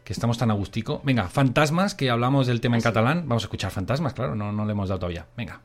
[0.05, 1.01] que estamos tan agustico.
[1.03, 3.25] Venga, fantasmas, que hablamos del tema en catalán.
[3.27, 5.27] Vamos a escuchar fantasmas, claro, no, no le hemos dado todavía.
[5.37, 5.61] Venga.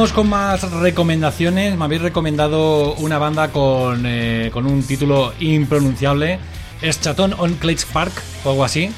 [0.00, 1.76] Con más recomendaciones.
[1.76, 6.38] Me habéis recomendado una banda con, eh, con un título impronunciable.
[6.80, 8.12] Es Chatón on Clates Park
[8.44, 8.90] o algo así.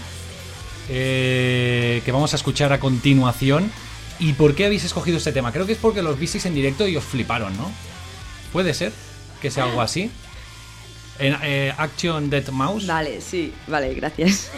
[0.88, 3.70] eh, que vamos a escuchar a continuación.
[4.20, 5.50] ¿Y por qué habéis escogido este tema?
[5.52, 7.70] Creo que es porque los visteis en directo y os fliparon, ¿no?
[8.52, 8.92] ¿Puede ser
[9.40, 10.08] que sea algo así?
[11.18, 12.86] En eh, Action Dead Mouse.
[12.86, 14.50] Vale, sí, vale, gracias.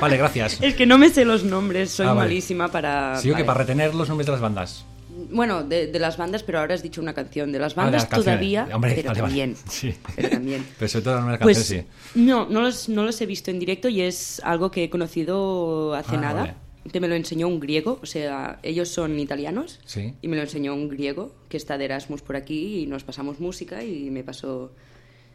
[0.00, 0.58] Vale, gracias.
[0.62, 2.28] Es que no me sé los nombres, soy Ah, vale.
[2.28, 3.16] malísima para...
[3.20, 3.44] Sí, o que vale.
[3.46, 4.84] para retener los nombres de las bandas.
[5.30, 7.50] Bueno, de, de las bandas, pero ahora has dicho una canción.
[7.52, 9.30] De las Ah, de bandas las todavía, Hombre, pero vale, vale.
[9.30, 9.56] también.
[9.68, 9.94] Sí.
[10.16, 10.66] Pero también.
[10.78, 11.82] Pero sobre todo las Pues sí.
[12.14, 15.94] no, no los, no los he visto en directo y es algo que he conocido
[15.94, 16.40] hace Ah, nada.
[16.42, 16.54] vale.
[16.92, 20.14] Que me lo enseñó un griego, o sea, ellos son italianos Sí.
[20.22, 23.40] y me lo enseñó un griego que está de Erasmus por aquí y nos pasamos
[23.40, 24.72] música y me pasó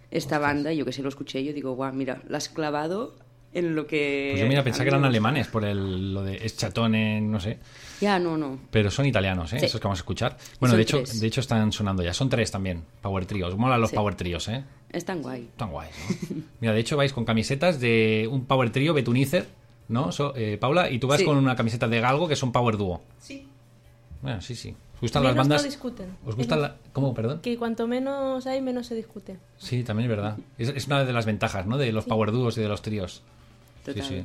[0.09, 2.49] esta banda y yo que sé, lo escuché y yo digo, guau, mira, la has
[2.49, 3.15] clavado
[3.53, 4.29] en lo que...
[4.31, 5.17] Pues yo mira, pensaba que eran me gusta".
[5.17, 7.59] alemanes por el, lo de es chatón en, no sé.
[8.01, 8.59] Ya, no, no.
[8.71, 9.59] Pero son italianos, ¿eh?
[9.59, 9.65] Sí.
[9.65, 10.37] Esos que vamos a escuchar.
[10.59, 11.19] Bueno, Son de hecho, tres.
[11.21, 12.13] de hecho están sonando ya.
[12.13, 13.55] Son tres también, Power Trios.
[13.57, 13.95] Mola los Sí.
[13.95, 14.63] Power Trios, ¿eh?
[14.89, 15.43] Es tan guay.
[15.43, 15.91] Están guays,
[16.31, 16.41] ¿no?
[16.61, 19.47] Mira, de hecho vais con camisetas de un Power Trio Betunicer,
[19.87, 20.11] ¿no?
[20.11, 21.25] So- eh, Paula, y tú vas Sí.
[21.25, 23.01] con una camiseta de Galgo que son Power Duo.
[23.19, 23.47] Sí.
[24.21, 24.75] Bueno, sí, sí.
[24.95, 25.61] ¿Os gustan las bandas?
[25.61, 26.15] no discuten.
[26.25, 26.75] ¿Os gustan la...
[26.93, 27.41] ¿Cómo, perdón?
[27.41, 29.37] Que cuanto menos hay, menos se discute.
[29.57, 30.37] Sí, también es verdad.
[30.57, 31.77] Es, es una de las ventajas, ¿no?
[31.77, 33.21] De los Power Duos y de los tríos.
[33.83, 34.03] Total.
[34.03, 34.23] Sí,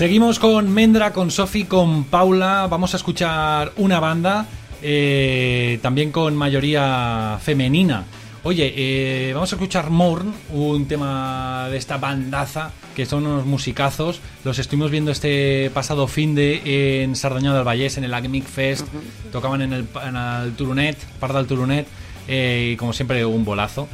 [0.00, 2.66] Seguimos con Mendra, con Sofi, con Paula.
[2.70, 4.46] Vamos a escuchar una banda
[4.80, 8.06] eh, también con mayoría femenina.
[8.42, 14.22] Oye, eh, vamos a escuchar Morn, un tema de esta bandaza que son unos musicazos.
[14.42, 18.86] Los estuvimos viendo este pasado fin de en Sardaña del Vallés, en el Agmic Fest.
[19.30, 21.86] Tocaban en el, en el Turunet, Parda del Turunet,
[22.26, 23.86] eh, y como siempre un bolazo.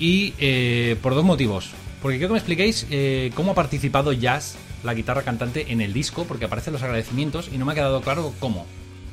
[0.00, 1.70] Y eh, por dos motivos.
[2.02, 2.88] Porque quiero que me expliquéis
[3.36, 7.58] cómo ha participado Jazz, la guitarra cantante, en el disco, porque aparecen los agradecimientos y
[7.58, 8.66] no me ha quedado claro cómo.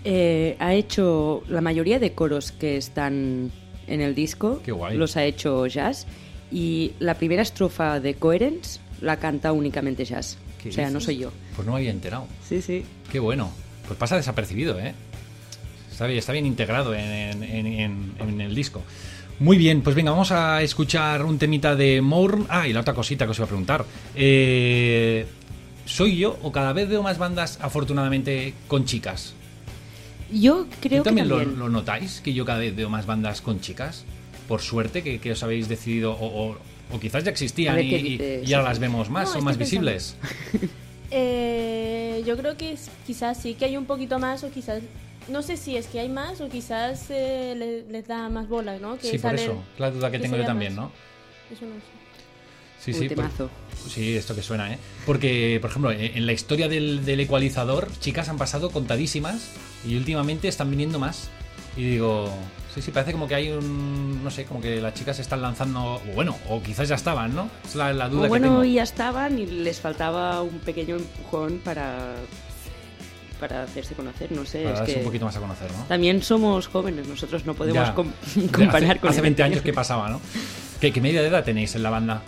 [0.03, 3.51] Eh, ha hecho la mayoría de coros que están
[3.87, 4.97] en el disco, Qué guay.
[4.97, 6.05] los ha hecho Jazz.
[6.51, 10.37] Y la primera estrofa de Coherence la canta únicamente Jazz.
[10.61, 11.31] ¿Qué O sea, no soy yo.
[11.55, 12.27] Pues no me había enterado.
[12.47, 12.83] Sí, sí.
[13.11, 13.51] Qué bueno.
[13.87, 14.93] Pues pasa desapercibido, ¿eh?
[15.91, 18.81] Está bien, está bien integrado en, en- en- en el disco.
[19.39, 22.45] Muy bien, pues venga, vamos a escuchar un temita de Mourn.
[22.49, 23.85] Ah, y la otra cosita que os iba a preguntar.
[24.15, 25.25] Eh,
[25.91, 29.33] ¿Soy yo o cada vez veo más bandas, afortunadamente, con chicas?
[30.31, 31.59] Yo creo ¿Tú también, que también.
[31.59, 32.21] Lo, notáis?
[32.21, 34.05] Que yo cada vez veo más bandas con chicas.
[34.47, 36.57] Por suerte que, que os habéis decidido, o, o-
[36.93, 39.57] o quizás ya existían ver y, y- y ahora las vemos más, No, son más
[39.57, 39.91] pensando.
[39.91, 40.15] visibles.
[41.13, 44.81] Eh, yo creo que quizás sí que hay un poquito más o quizás...
[45.27, 48.77] No sé si es que hay más o quizás eh, le- les da más bola,
[48.79, 48.97] ¿no?
[48.97, 49.61] Que Sí, por eso.
[49.77, 50.85] La duda que que tengo yo también, más.
[50.85, 50.91] ¿no?
[51.53, 51.81] Eso no sé.
[52.83, 53.07] Sí, sí.
[53.09, 53.49] por- temazo.
[53.89, 54.77] Sí, esto que suena, ¿eh?
[55.05, 59.49] Porque, por ejemplo, en en la historia del, del ecualizador, chicas han pasado contadísimas
[59.87, 61.29] y últimamente están viniendo más.
[61.77, 62.31] Y digo,
[62.75, 64.23] sí, sí, parece como que hay un.
[64.23, 65.95] No sé, como que las chicas se están lanzando.
[65.95, 67.49] O bueno, o quizás ya estaban, ¿no?
[67.65, 68.63] Es la, la duda O que bueno, tengo.
[68.65, 72.15] ya estaban y les faltaba un pequeño empujón para
[73.39, 74.59] para hacerse conocer, no sé.
[74.63, 75.83] Para es darse que un poquito más a conocer, ¿no?
[75.85, 78.11] También somos jóvenes, nosotros no podemos com-
[78.53, 80.21] comparar hace, con hace el 20 años que pasaba, ¿no?
[80.79, 82.21] ¿Qué, qué media de edad tenéis en la banda?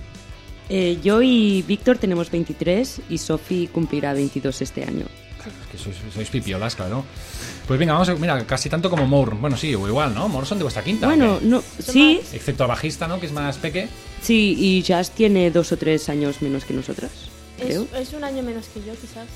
[0.70, 5.06] Eh, yo y Víctor tenemos 23 y Sofi cumplirá 22 este año.
[5.40, 7.04] Es que sois, sois pipiolas, claro.
[7.68, 8.16] Pues venga, vamos a.
[8.16, 9.36] Mira, casi tanto como Moore.
[9.40, 10.30] Bueno, sí, o igual, ¿no?
[10.30, 11.08] Moore son de vuestra quinta.
[11.08, 13.20] ¿o Bueno, no, sí, Excepto al bajista, ¿no?
[13.20, 13.88] Que es más peque.
[14.22, 17.12] sí, y Jazz tiene dos o tres años menos que nosotras,
[17.60, 17.88] Es, creo.
[17.96, 19.28] es un año menos que yo, quizás.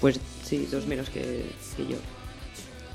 [0.00, 1.96] Pues sí, dos menos que, que yo.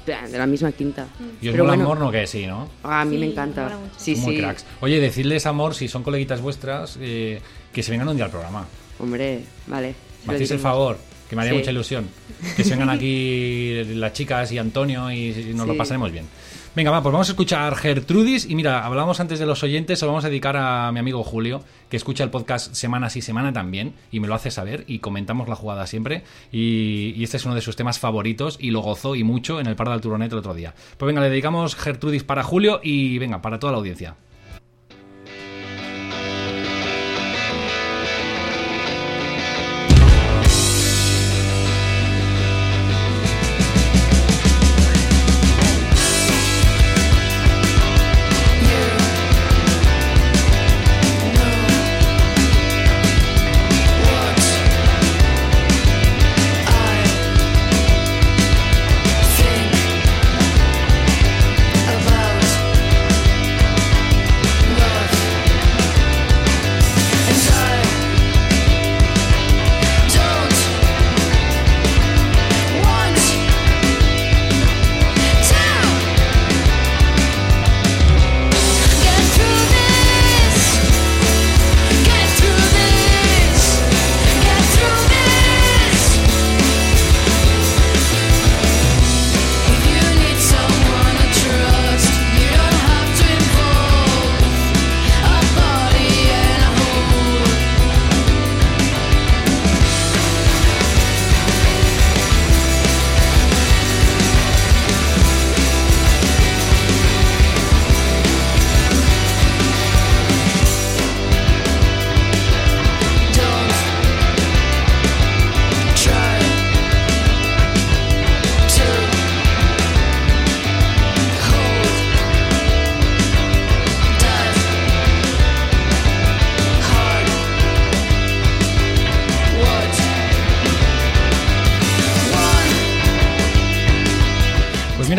[0.06, 1.08] De la misma quinta.
[1.42, 2.12] ¿Y os Pero mola bueno, Moore, no?
[2.12, 2.68] Que sí, ¿no?
[2.84, 3.78] A mí Sí, me encanta.
[3.98, 4.42] Sí, muy sí.
[4.42, 4.66] cracks.
[4.82, 7.40] Oye, decirles, amor, si son coleguitas vuestras, eh,
[7.72, 8.66] que se vengan un día al programa.
[9.00, 9.94] Hombre, vale.
[10.26, 10.98] Me hacéis el favor,
[11.30, 11.60] que me haría Sí.
[11.60, 12.08] mucha ilusión.
[12.56, 16.26] Que se vengan aquí las chicas y Antonio y, nos lo pasaremos bien.
[16.74, 18.50] Venga, va, pues vamos a escuchar Gertrudis.
[18.50, 21.22] Y mira, hablábamos antes de los oyentes, se lo vamos a dedicar a mi amigo
[21.22, 25.00] Julio, que escucha el podcast semana sí, semana también, y me lo hace saber, y
[25.00, 26.24] comentamos la jugada siempre.
[26.50, 29.76] Y, este es uno de sus temas favoritos, y lo gozó y mucho en el
[29.76, 30.74] par del Turonet el otro día.
[30.98, 34.16] Pues venga, le dedicamos Gertrudis para Julio y venga, para toda la audiencia.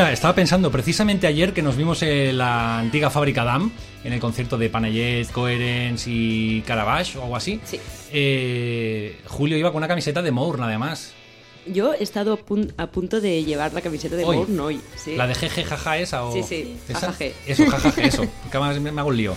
[0.04, 3.70] Mira, estaba pensando precisamente ayer que nos vimos en la antigua fábrica DAM,
[4.04, 7.60] en el concierto de Panayet, Coherence y Caravaggio o algo así.
[7.64, 7.78] Sí.
[8.12, 11.12] Eh, Julio iba con una camiseta de Mourne, además.
[11.66, 14.36] Yo he estado a, pun- a punto de llevar la camiseta de Hoy.
[14.36, 14.80] Mourne hoy.
[14.96, 15.14] Sí.
[15.14, 16.32] La de jeje jaja esa o.
[16.32, 17.00] Sí, sí, ¿Esa?
[17.00, 17.34] jajaje.
[17.46, 18.22] Eso, jajaje, eso.
[18.50, 19.34] Que además me me hago un lío.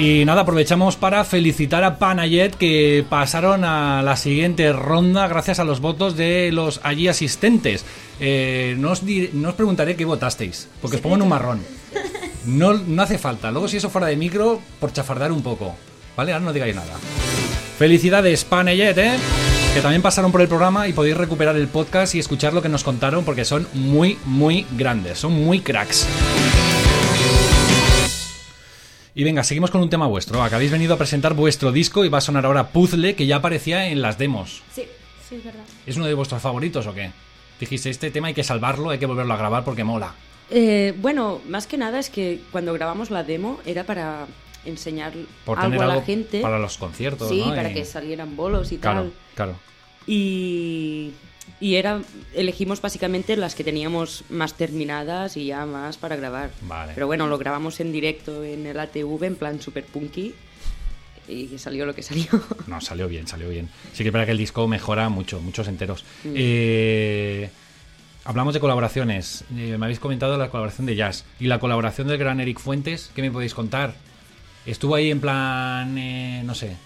[0.00, 5.64] Y nada, aprovechamos para felicitar a Panayet que pasaron a la siguiente ronda gracias a
[5.64, 7.84] los votos de los allí asistentes.
[8.18, 11.60] Eh, no, os di- no os preguntaré qué votasteis, porque os pongo en un marrón.
[12.46, 13.50] No, no hace falta.
[13.50, 15.76] Luego, si eso fuera de micro, por chafardar un poco.
[16.16, 16.32] ¿Vale?
[16.32, 16.94] Ahora no digáis nada.
[17.78, 19.12] Felicidades, Panayet, ¿eh?
[19.74, 22.70] Que también pasaron por el programa y podéis recuperar el podcast y escuchar lo que
[22.70, 25.18] nos contaron porque son muy, muy grandes.
[25.18, 26.06] Son muy cracks.
[29.20, 30.42] Y venga, seguimos con un tema vuestro.
[30.42, 33.88] Habéis venido a presentar vuestro disco y va a sonar ahora Puzzle, que ya aparecía
[33.88, 34.62] en las demos.
[34.74, 34.84] Sí,
[35.28, 35.60] sí, es verdad.
[35.84, 37.10] ¿Es uno de vuestros favoritos o qué?
[37.60, 40.14] Dijiste, este tema hay que salvarlo, hay que volverlo a grabar porque mola.
[40.48, 44.26] Eh, bueno, más que nada es que cuando grabamos la demo era para
[44.64, 45.12] enseñar
[45.44, 46.40] Por algo tener a la gente.
[46.40, 47.54] para los conciertos, Sí, ¿no?
[47.54, 49.12] para Y- que salieran bolos y Claro, tal.
[49.34, 49.54] claro.
[50.06, 51.10] Y,
[51.60, 52.02] y era
[52.34, 56.50] elegimos básicamente las que teníamos más terminadas y ya más para grabar.
[56.62, 56.92] Vale.
[56.94, 60.34] Pero bueno, lo grabamos en directo en el ATV en plan super punky
[61.30, 62.26] y salió lo que salió.
[62.66, 63.68] No, salió bien, salió bien.
[63.92, 66.04] Sí que es verdad que el disco mejora mucho, muchos enteros.
[66.24, 66.32] Mm.
[66.34, 67.50] Eh,
[68.24, 69.44] hablamos de colaboraciones.
[69.56, 71.24] Eh, me habéis comentado la colaboración de Jazz.
[71.38, 73.94] Y la colaboración del gran Eric Fuentes, ¿qué me podéis contar?
[74.66, 76.76] ¿Estuvo ahí en plan, eh, no sé,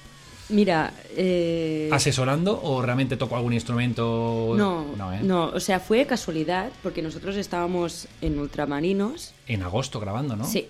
[0.55, 4.55] Mira, eh, asesorando o realmente tocó algún instrumento?
[4.57, 5.19] no, ¿eh?
[5.23, 10.45] no, o sea, fue casualidad porque nosotros estábamos en Ultramarinos En agosto grabando, ¿no?
[10.45, 10.69] Sí.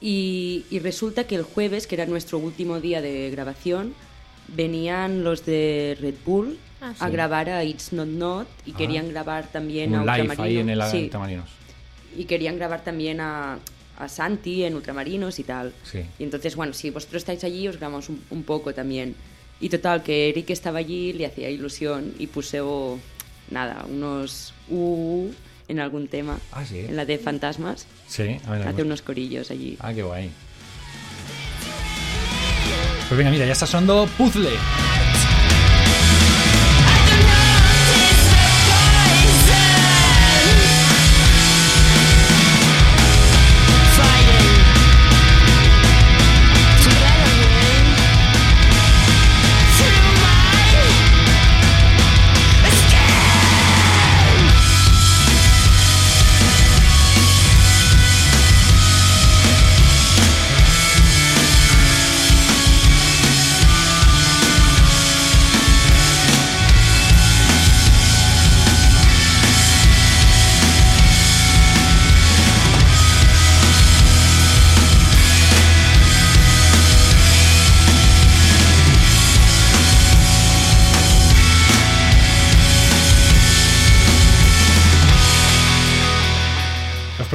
[0.00, 3.94] Y, y resulta que el jueves, que era nuestro último día de grabación,
[4.48, 8.76] venían los de Red Bull Ah, a grabar a It's Not Not y Ah.
[8.78, 11.48] querían grabar también Un a live ahí en el Sí, Ultramarinos.
[12.16, 13.58] y querían grabar también a,
[13.98, 15.72] a Santi en Ultramarinos y tal.
[15.82, 16.00] Sí.
[16.18, 19.14] Y entonces, bueno, si vosotros estáis allí, os grabamos un, un poco también.
[19.60, 22.98] Y total, que Eric estaba allí, le hacía ilusión y puse, oh,
[23.50, 25.30] nada, unos uh
[25.68, 26.38] en algún tema.
[26.50, 26.78] Ah, sí.
[26.78, 27.86] En la de Fantasmas.
[28.06, 28.68] Sí, a ver.
[28.68, 29.76] Hace unos corillos allí.
[29.80, 30.30] Ah, qué guay.
[33.08, 34.50] Pues venga, mira, ya está sonando Puzzle.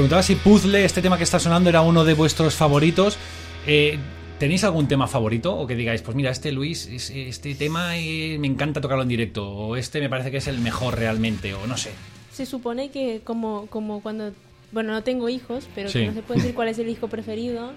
[0.04, 3.18] Preguntaba si Puzzle, este tema que está sonando, era uno de vuestros favoritos.
[3.66, 3.98] Eh,
[4.38, 5.56] ¿Tenéis algún tema favorito?
[5.56, 9.08] O que digáis, pues mira, este Luis, es- este tema eh, me encanta tocarlo en
[9.10, 9.50] directo.
[9.50, 11.54] O este me parece que es el mejor realmente.
[11.54, 11.92] O no sé.
[12.34, 14.34] Se supone que como, como cuando...
[14.74, 16.00] Bueno, no tengo hijos, pero Sí.
[16.00, 17.72] que no se puede decir cuál es el hijo preferido.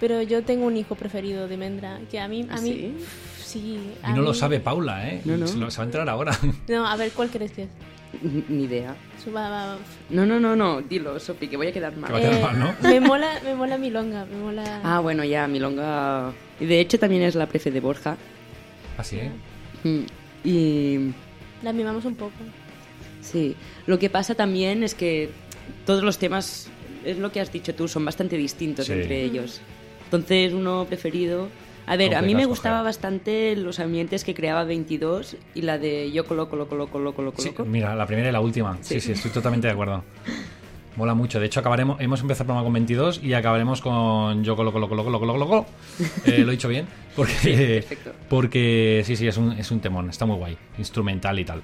[0.00, 2.44] Pero yo tengo un hijo preferido de Mendra, que a mí...
[2.50, 2.94] A ¿Ah, mí sí?
[3.44, 5.20] sí, Y a no lo mí- sabe Paula, ¿eh?
[5.24, 5.46] No, no.
[5.46, 6.36] Se, lo- se va a enterar ahora.
[6.68, 7.68] No, a ver, ¿cuál crees que es?
[8.48, 8.94] Ni idea.
[9.22, 9.78] Su- va- va-
[10.10, 12.08] No, no, no, no, dilo, Sofi, que voy a quedar mal.
[12.08, 12.74] Que va a quedar mal, ¿no?
[12.88, 14.80] me mola, me mola Milonga, me mola...
[14.84, 16.32] Ah, bueno, ya, Milonga.
[16.60, 18.16] Y de hecho también es la prefe de Borja.
[18.98, 19.30] Así, ¿eh?
[19.84, 20.00] Mm,
[20.44, 21.12] Y
[21.62, 22.32] La mimamos un poco.
[23.20, 23.56] sí,
[23.86, 25.30] lo que pasa también es que
[25.86, 26.68] todos los temas,
[27.04, 28.92] es lo que has dicho tú, son bastante distintos Sí.
[28.92, 29.60] entre ellos.
[30.04, 31.48] Entonces, uno preferido.
[31.92, 36.10] A ver, a mí me gustaba bastante los ambientes que creaba 22 y la de
[36.10, 38.78] Yo coloco, loco, loco, loco, loco, Sí, mira, la primera y la última.
[38.80, 39.00] Sí, Sí.
[39.08, 40.02] sí, estoy totalmente de acuerdo.
[40.96, 41.40] Mola mucho.
[41.40, 44.94] De hecho, acabaremos, hemos empezado el programa con 22 y acabaremos con Yo Coloco, Loco,
[44.94, 45.66] Loco, Loco, Loco, Loco.
[46.24, 46.86] Eh, lo he dicho bien.
[47.16, 48.12] Porque, perfecto.
[48.28, 50.08] porque sí, sí, es un, es un temón.
[50.08, 50.56] Está muy guay.
[50.78, 51.62] Instrumental y tal.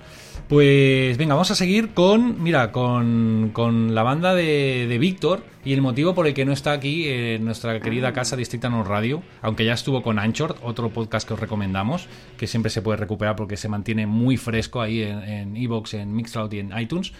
[0.48, 5.74] Pues venga, vamos a seguir con, mira, con, con la banda de, de Víctor y
[5.74, 9.22] el motivo por el que no está aquí en nuestra querida casa Districta No Radio,
[9.42, 12.08] aunque ya estuvo con Anchor, otro podcast que os recomendamos,
[12.38, 16.14] que siempre se puede recuperar porque se mantiene muy fresco ahí en en Evox, en,
[16.14, 17.12] Mixcloud y en iTunes.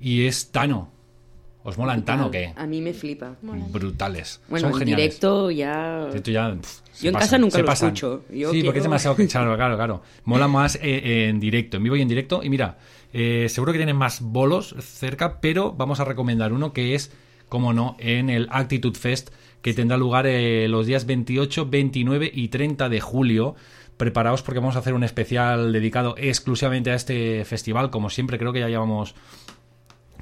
[0.00, 0.90] Y es Tano.
[1.64, 2.52] ¿Os molan Tano o qué?
[2.54, 3.36] A mí me flipa.
[3.40, 4.40] Brutales.
[4.48, 5.02] Bueno, Son en geniales.
[5.04, 6.06] directo ya...
[6.08, 6.38] Directo Yo
[7.08, 7.88] en pasan, casa nunca lo pasan.
[7.88, 8.22] escucho.
[8.30, 10.02] Yo sí, porque es demasiado claro, claro, claro.
[10.24, 12.42] Mola más eh, en directo, en vivo y en directo.
[12.42, 12.76] Y mira,
[13.14, 17.10] eh, seguro que tienen más bolos cerca, pero vamos a recomendar uno que es,
[17.48, 19.30] como no, en el Actitude Fest,
[19.62, 23.54] que tendrá lugar eh, los días 28, 29 y 30 de julio.
[23.96, 27.90] Preparaos porque vamos a hacer un especial dedicado exclusivamente a este festival.
[27.90, 29.14] Como siempre, creo que ya llevamos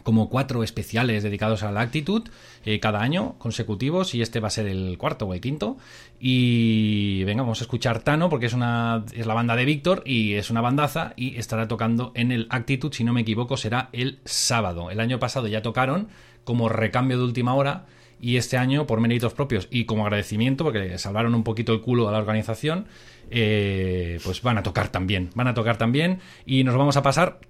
[0.03, 2.22] como cuatro especiales dedicados a la actitud
[2.64, 5.76] eh, cada año consecutivos y este va a ser el cuarto o el quinto.
[6.18, 10.34] Y venga vamos a escuchar Tano porque es una es la banda de Víctor y
[10.34, 14.20] es una bandaza y estará tocando en el actitud si no me equivoco será el
[14.24, 14.90] sábado.
[14.90, 16.09] El año pasado ya tocaron
[16.44, 17.86] como recambio de última hora
[18.20, 21.80] y este año por méritos propios y como agradecimiento porque le salvaron un poquito el
[21.80, 22.86] culo a la organización
[23.30, 27.40] eh, pues van a tocar también van a tocar también y nos vamos a pasar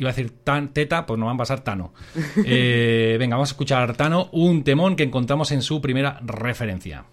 [0.00, 1.92] Iba a decir tan teta, pues nos van a pasar Tano.
[2.44, 7.04] Eh, venga, vamos a escuchar Tano, un temón que encontramos en su primera referencia.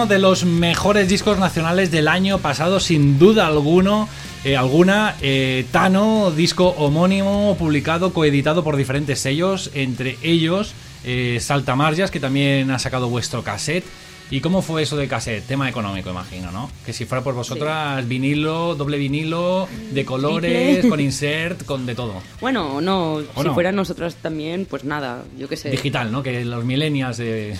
[0.00, 4.08] Uno de los mejores discos nacionales del año pasado, sin duda alguno.
[4.44, 10.72] eh, alguna, eh, Tano, disco homónimo, publicado, coeditado por diferentes sellos, entre ellos
[11.04, 13.84] eh, Saltamarjas, que también ha sacado vuestro cassette.
[14.30, 15.44] ¿Y cómo fue eso de cassette?
[15.46, 16.70] Tema económico, imagino, ¿no?
[16.86, 20.88] Que si fuera por vosotras, vinilo, doble vinilo, de colores, Triple.
[20.88, 22.14] con insert, con de todo.
[22.40, 23.52] Bueno, no, ¿O si no?
[23.52, 25.68] fueran nosotras también, pues nada, yo qué sé.
[25.68, 26.22] Digital, ¿no?
[26.22, 27.54] Que los millennials, eh,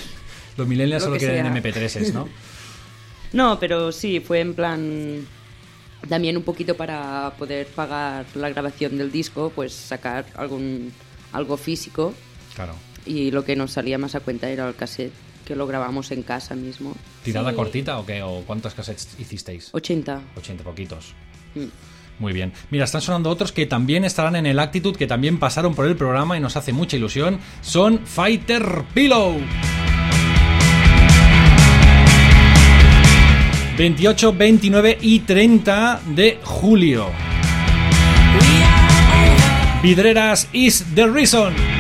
[0.61, 1.63] los millennials Lo solo que quieren sea.
[1.63, 2.29] MP3s, ¿no?
[3.33, 5.27] No, pero sí, fue en plan
[6.09, 10.93] también un poquito para poder pagar la grabación del disco, pues sacar algún
[11.33, 12.13] algo físico
[12.57, 12.75] Claro.
[13.07, 15.13] y lo que nos salía más a cuenta era el cassette
[15.45, 16.95] que lo grabamos en casa mismo.
[17.23, 17.57] ¿Tirada Sí.
[17.57, 18.21] cortita o qué?
[18.23, 19.69] ¿O cuántos cassettes hicisteis?
[19.73, 20.21] 80.
[20.37, 21.15] 80 poquitos.
[21.55, 21.67] Mm.
[22.19, 22.53] Muy bien.
[22.71, 25.97] Mira, están sonando otros que también estarán en el Actitude, que también pasaron por el
[25.97, 27.39] programa y nos hace mucha ilusión.
[27.63, 29.39] Son Fighter Pillow.
[33.81, 37.07] 28, 29 y 30 de julio.
[39.83, 41.80] Vidreras is the reason.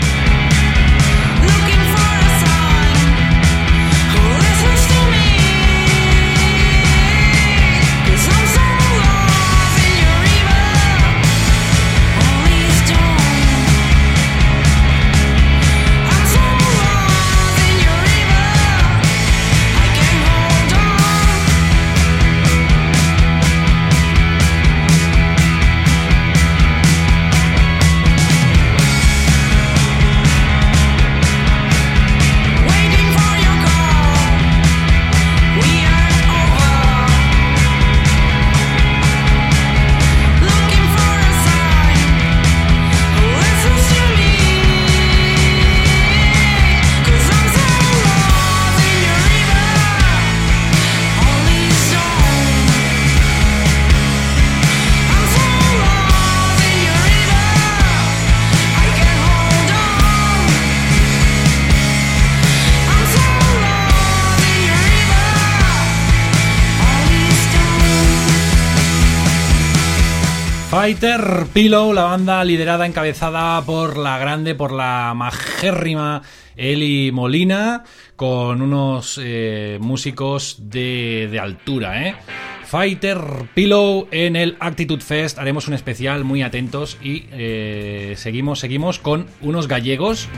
[70.90, 76.22] Fighter Pillow, la banda liderada, encabezada por la grande, por la majérrima
[76.56, 77.84] Eli Molina,
[78.16, 82.16] con unos eh, músicos de, de altura, ¿eh?
[82.64, 83.20] Fighter
[83.54, 85.38] Pillow en el Actitude Fest.
[85.38, 86.98] Haremos un especial, muy atentos.
[87.00, 90.28] Y eh, seguimos, seguimos con unos gallegos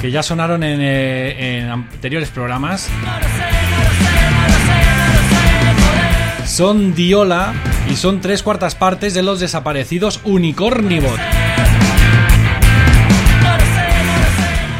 [0.00, 2.90] que ya sonaron en, eh, en anteriores programas.
[6.46, 7.54] Son Diola
[7.96, 11.18] y son tres cuartas partes de los desaparecidos Unicornibot.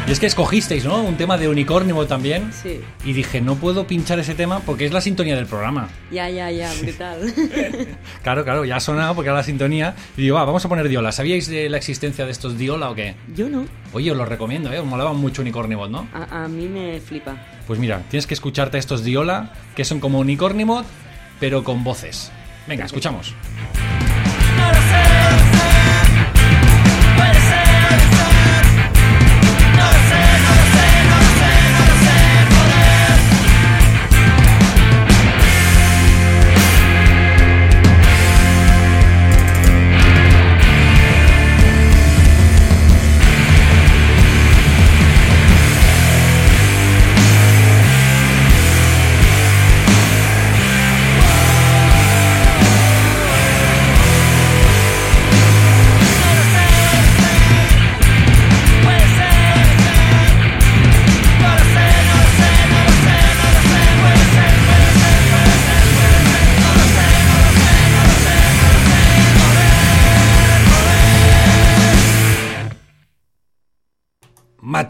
[0.07, 1.01] Y es que escogisteis, ¿no?
[1.01, 2.53] Un tema de Unicornibot también.
[2.53, 2.79] Sí.
[3.03, 5.89] Y dije, no puedo pinchar ese tema porque es la sintonía del programa.
[6.11, 7.33] Ya, ya, ya, brutal.
[8.21, 9.95] Claro, claro, ya ha sonado porque era la sintonía.
[10.15, 11.11] Y digo, va, vamos a poner Diola.
[11.11, 13.15] ¿Sabíais de la existencia de estos Diola o qué?
[13.35, 13.65] Yo no.
[13.93, 14.77] Oye, os lo recomiendo, ¿eh?
[14.77, 16.07] Os molaban mucho Unicornibot, ¿no?
[16.13, 17.35] A, a mí me flipa.
[17.65, 20.85] Pues mira, tienes que escucharte estos Diola, que son como Unicornibot,
[21.39, 22.31] pero con voces.
[22.67, 23.33] Venga, escuchamos.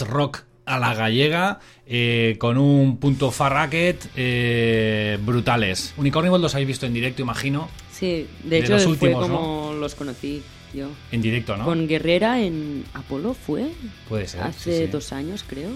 [0.01, 5.93] Rock a la gallega, eh, con un punto farracket eh, brutales.
[5.97, 7.69] Unicornibot los habéis visto en directo, imagino.
[7.93, 10.43] Sí, de De hecho los fue últimos, como los conocí
[10.73, 10.89] yo.
[11.11, 11.63] En directo, ¿no?
[11.65, 13.71] Con Guerrera en Apolo fue
[14.09, 14.41] Puede ser.
[14.43, 14.91] hace sí, sí.
[14.91, 15.69] dos años, creo.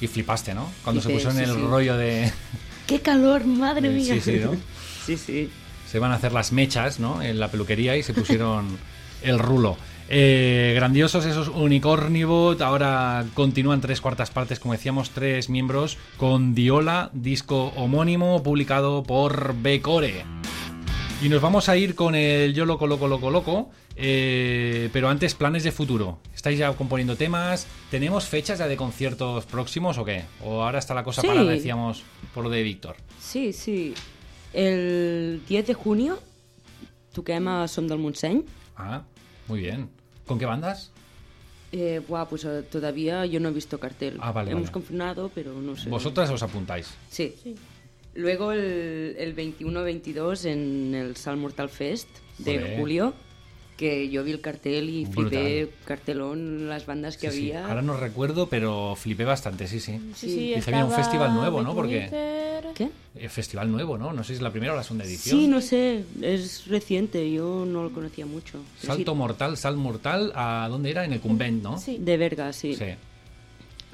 [0.00, 0.70] Y flipaste, ¿no?
[0.82, 2.32] Cuando se pusieron sí, el rollo de...
[2.86, 4.20] ¡Qué calor, madre Sí, mía!
[4.22, 4.52] sí, ¿no?
[5.06, 5.50] sí, sí.
[5.90, 7.22] Se van a hacer las mechas, ¿no?
[7.22, 8.66] En la peluquería y se pusieron
[9.22, 9.76] el rulo.
[10.10, 12.60] Eh, grandiosos esos Unicornibot.
[12.62, 19.54] Ahora continúan tres cuartas partes, como decíamos, tres miembros con Diola, disco homónimo publicado por
[19.60, 20.24] Becore.
[21.20, 23.70] Y nos vamos a ir con el Yo Loco, Loco, Loco, Loco.
[23.96, 26.20] eh, pero antes, planes de futuro.
[26.32, 27.66] ¿Estáis ya componiendo temas?
[27.90, 30.22] ¿Tenemos fechas ya de conciertos próximos o qué?
[30.44, 31.26] ¿O ahora está la cosa Sí.
[31.26, 32.94] para, decíamos, por lo de Víctor?
[33.20, 33.92] Sí, sí.
[34.54, 36.18] El 10 de junio
[37.12, 38.44] toquem a Som del Montseny.
[38.76, 39.02] Ah,
[39.48, 39.90] muy bien.
[40.28, 40.92] ¿Con qué bandas?
[41.72, 44.16] Eh, buah, pues eh, todavía yo no he visto cartel.
[44.20, 44.72] Ah, vale, Hemos vale.
[44.72, 45.90] confirmado, pero no sé.
[45.90, 46.88] Vosotras os apuntáis.
[47.10, 47.34] Sí.
[47.42, 47.56] Sí.
[48.14, 52.08] Luego el, el 21-22 en el Sal Mortal Fest
[52.38, 52.78] de Joder.
[52.78, 53.14] julio,
[53.78, 57.52] que yo vi el cartel y flipé cartelón las bandas que Sí, sí.
[57.52, 57.66] había.
[57.68, 59.98] Ahora no recuerdo, pero flipé bastante, sí, sí.
[60.14, 61.74] Sí, sí, Dice, viene un festival nuevo, ¿no?
[61.74, 62.10] Porque-.
[62.74, 62.90] ¿Qué?
[63.14, 64.12] Eh, Festival nuevo, ¿no?
[64.12, 65.38] No sé si es la primera o la segunda edición.
[65.40, 68.58] Sí, no sé, es reciente, yo no lo conocía mucho.
[68.80, 71.04] Salto sí, mortal, sal mortal, ¿a dónde era?
[71.04, 71.78] En el Convent, ¿no?
[71.78, 71.96] Sí.
[71.98, 72.74] de Verga, sí.
[72.74, 72.84] Sí.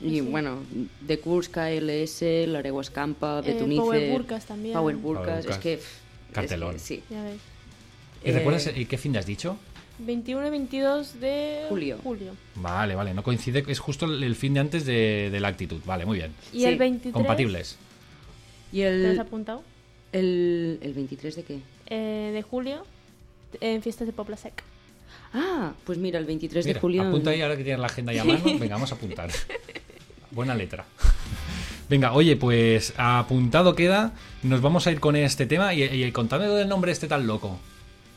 [0.02, 0.58] Y bueno,
[1.02, 3.80] de Kurs, KLS, Larego Escampa, Eh, Betunice.
[3.80, 4.74] Power Burkas también.
[4.74, 5.78] Power Power Burkas, es que.
[6.32, 6.76] Cartelón.
[6.76, 7.02] es que sí.
[7.10, 7.36] Ya ves.
[8.24, 9.56] ¿Y Eh, recuerdas eh, qué fin de has dicho?
[9.98, 11.98] 21 y 22 de Julio.
[12.56, 15.80] Vale, vale, no coincide, es justo el el fin de antes de, de la actitud.
[15.84, 16.32] Vale, muy bien.
[16.52, 17.12] Y Sí, el 23.
[17.12, 17.76] Compatibles.
[18.72, 19.62] Y ¿Te lo has el, apuntado?
[20.12, 21.58] el, el 23 de qué?
[21.86, 22.84] Eh, de julio
[23.60, 24.62] en fiestas de Popla Sec.
[25.32, 27.02] Ah, pues mira, el 23 Mira, de julio.
[27.02, 28.40] apunta ahí ahora que tienes la agenda ya a mano.
[28.58, 29.30] Venga, vamos a apuntar.
[30.30, 30.84] Buena letra.
[31.88, 34.12] Venga, oye, pues apuntado queda.
[34.42, 35.74] Nos vamos a ir con este tema.
[35.74, 37.58] Y, y contadme del nombre este tan loco.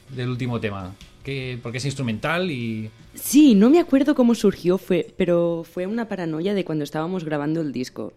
[0.10, 0.94] Del último tema.
[1.28, 2.90] Que, porque es instrumental y.
[3.14, 7.60] Sí, no me acuerdo cómo surgió, fue, pero fue una paranoia de cuando estábamos grabando
[7.60, 8.14] el disco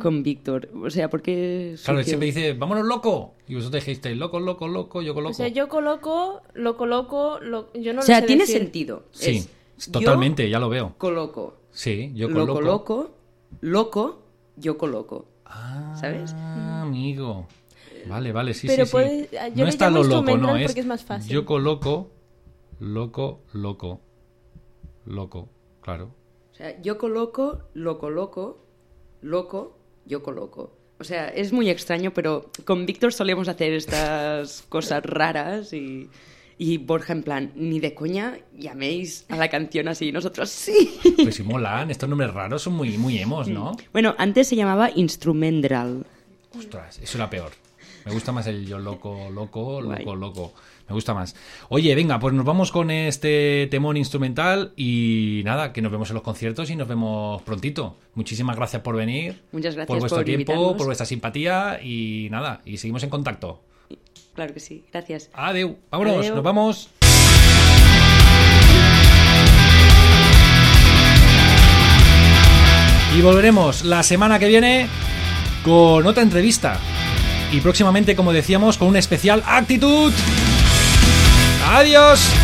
[0.00, 0.68] con Víctor.
[0.82, 1.76] O sea, porque.
[1.84, 3.34] Claro, él siempre dice, vámonos loco.
[3.46, 5.28] Y vosotros dijisteis, loco, loco, loco, yo loco.
[5.28, 8.58] O sea, yo coloco, lo coloco, lo, yo no O lo sea, sé tiene decir.
[8.58, 9.04] sentido.
[9.12, 9.46] Sí,
[9.78, 10.94] Es, totalmente, ya lo veo.
[10.98, 11.58] Coloco.
[11.70, 12.60] Sí, yo loco, coloco.
[12.62, 13.14] loco,
[13.60, 14.22] loco,
[14.56, 15.28] yo coloco.
[15.46, 16.32] Ah, ¿Sabes?
[16.32, 17.46] amigo.
[18.08, 19.28] Vale, vale, sí, Pero sí, sí.
[19.54, 20.66] yo no está lo loco, no es.
[20.66, 21.30] porque es más fácil.
[21.32, 22.10] Yo coloco,
[22.78, 24.00] loco, loco,
[25.06, 25.48] loco,
[25.80, 26.14] claro.
[26.52, 28.64] O sea, yo coloco, lo coloco,
[29.22, 30.76] loco, yo coloco.
[30.98, 36.08] O sea, es muy extraño, pero con Víctor solemos hacer estas cosas raras y,
[36.56, 40.12] y Borja en plan, ni de coña llaméis a la canción así.
[40.12, 41.00] Nosotros sí.
[41.22, 43.76] Pues sí molan, estos nombres raros son muy, muy emos, ¿no?
[43.92, 46.06] Bueno, antes se llamaba Instrumental.
[46.56, 47.50] Ostras, eso era peor.
[48.06, 50.04] Me gusta más el yo loco, loco, Guay.
[50.04, 50.52] loco, loco.
[50.88, 51.34] Me gusta más.
[51.68, 56.14] Oye, venga, pues nos vamos con este temón instrumental y nada, que nos vemos en
[56.14, 57.96] los conciertos y nos vemos prontito.
[58.14, 59.42] Muchísimas gracias por venir.
[59.52, 60.76] Muchas gracias por vuestro por tiempo, invitarnos.
[60.76, 63.62] por vuestra simpatía y nada, y seguimos en contacto.
[64.34, 65.30] Claro que sí, gracias.
[65.32, 66.34] Adeu, vámonos, Adeu.
[66.34, 66.90] nos vamos.
[73.16, 74.88] Y volveremos la semana que viene
[75.64, 76.80] con otra entrevista.
[77.52, 80.12] Y próximamente, como decíamos, con un especial actitud.
[81.66, 82.43] Adiós.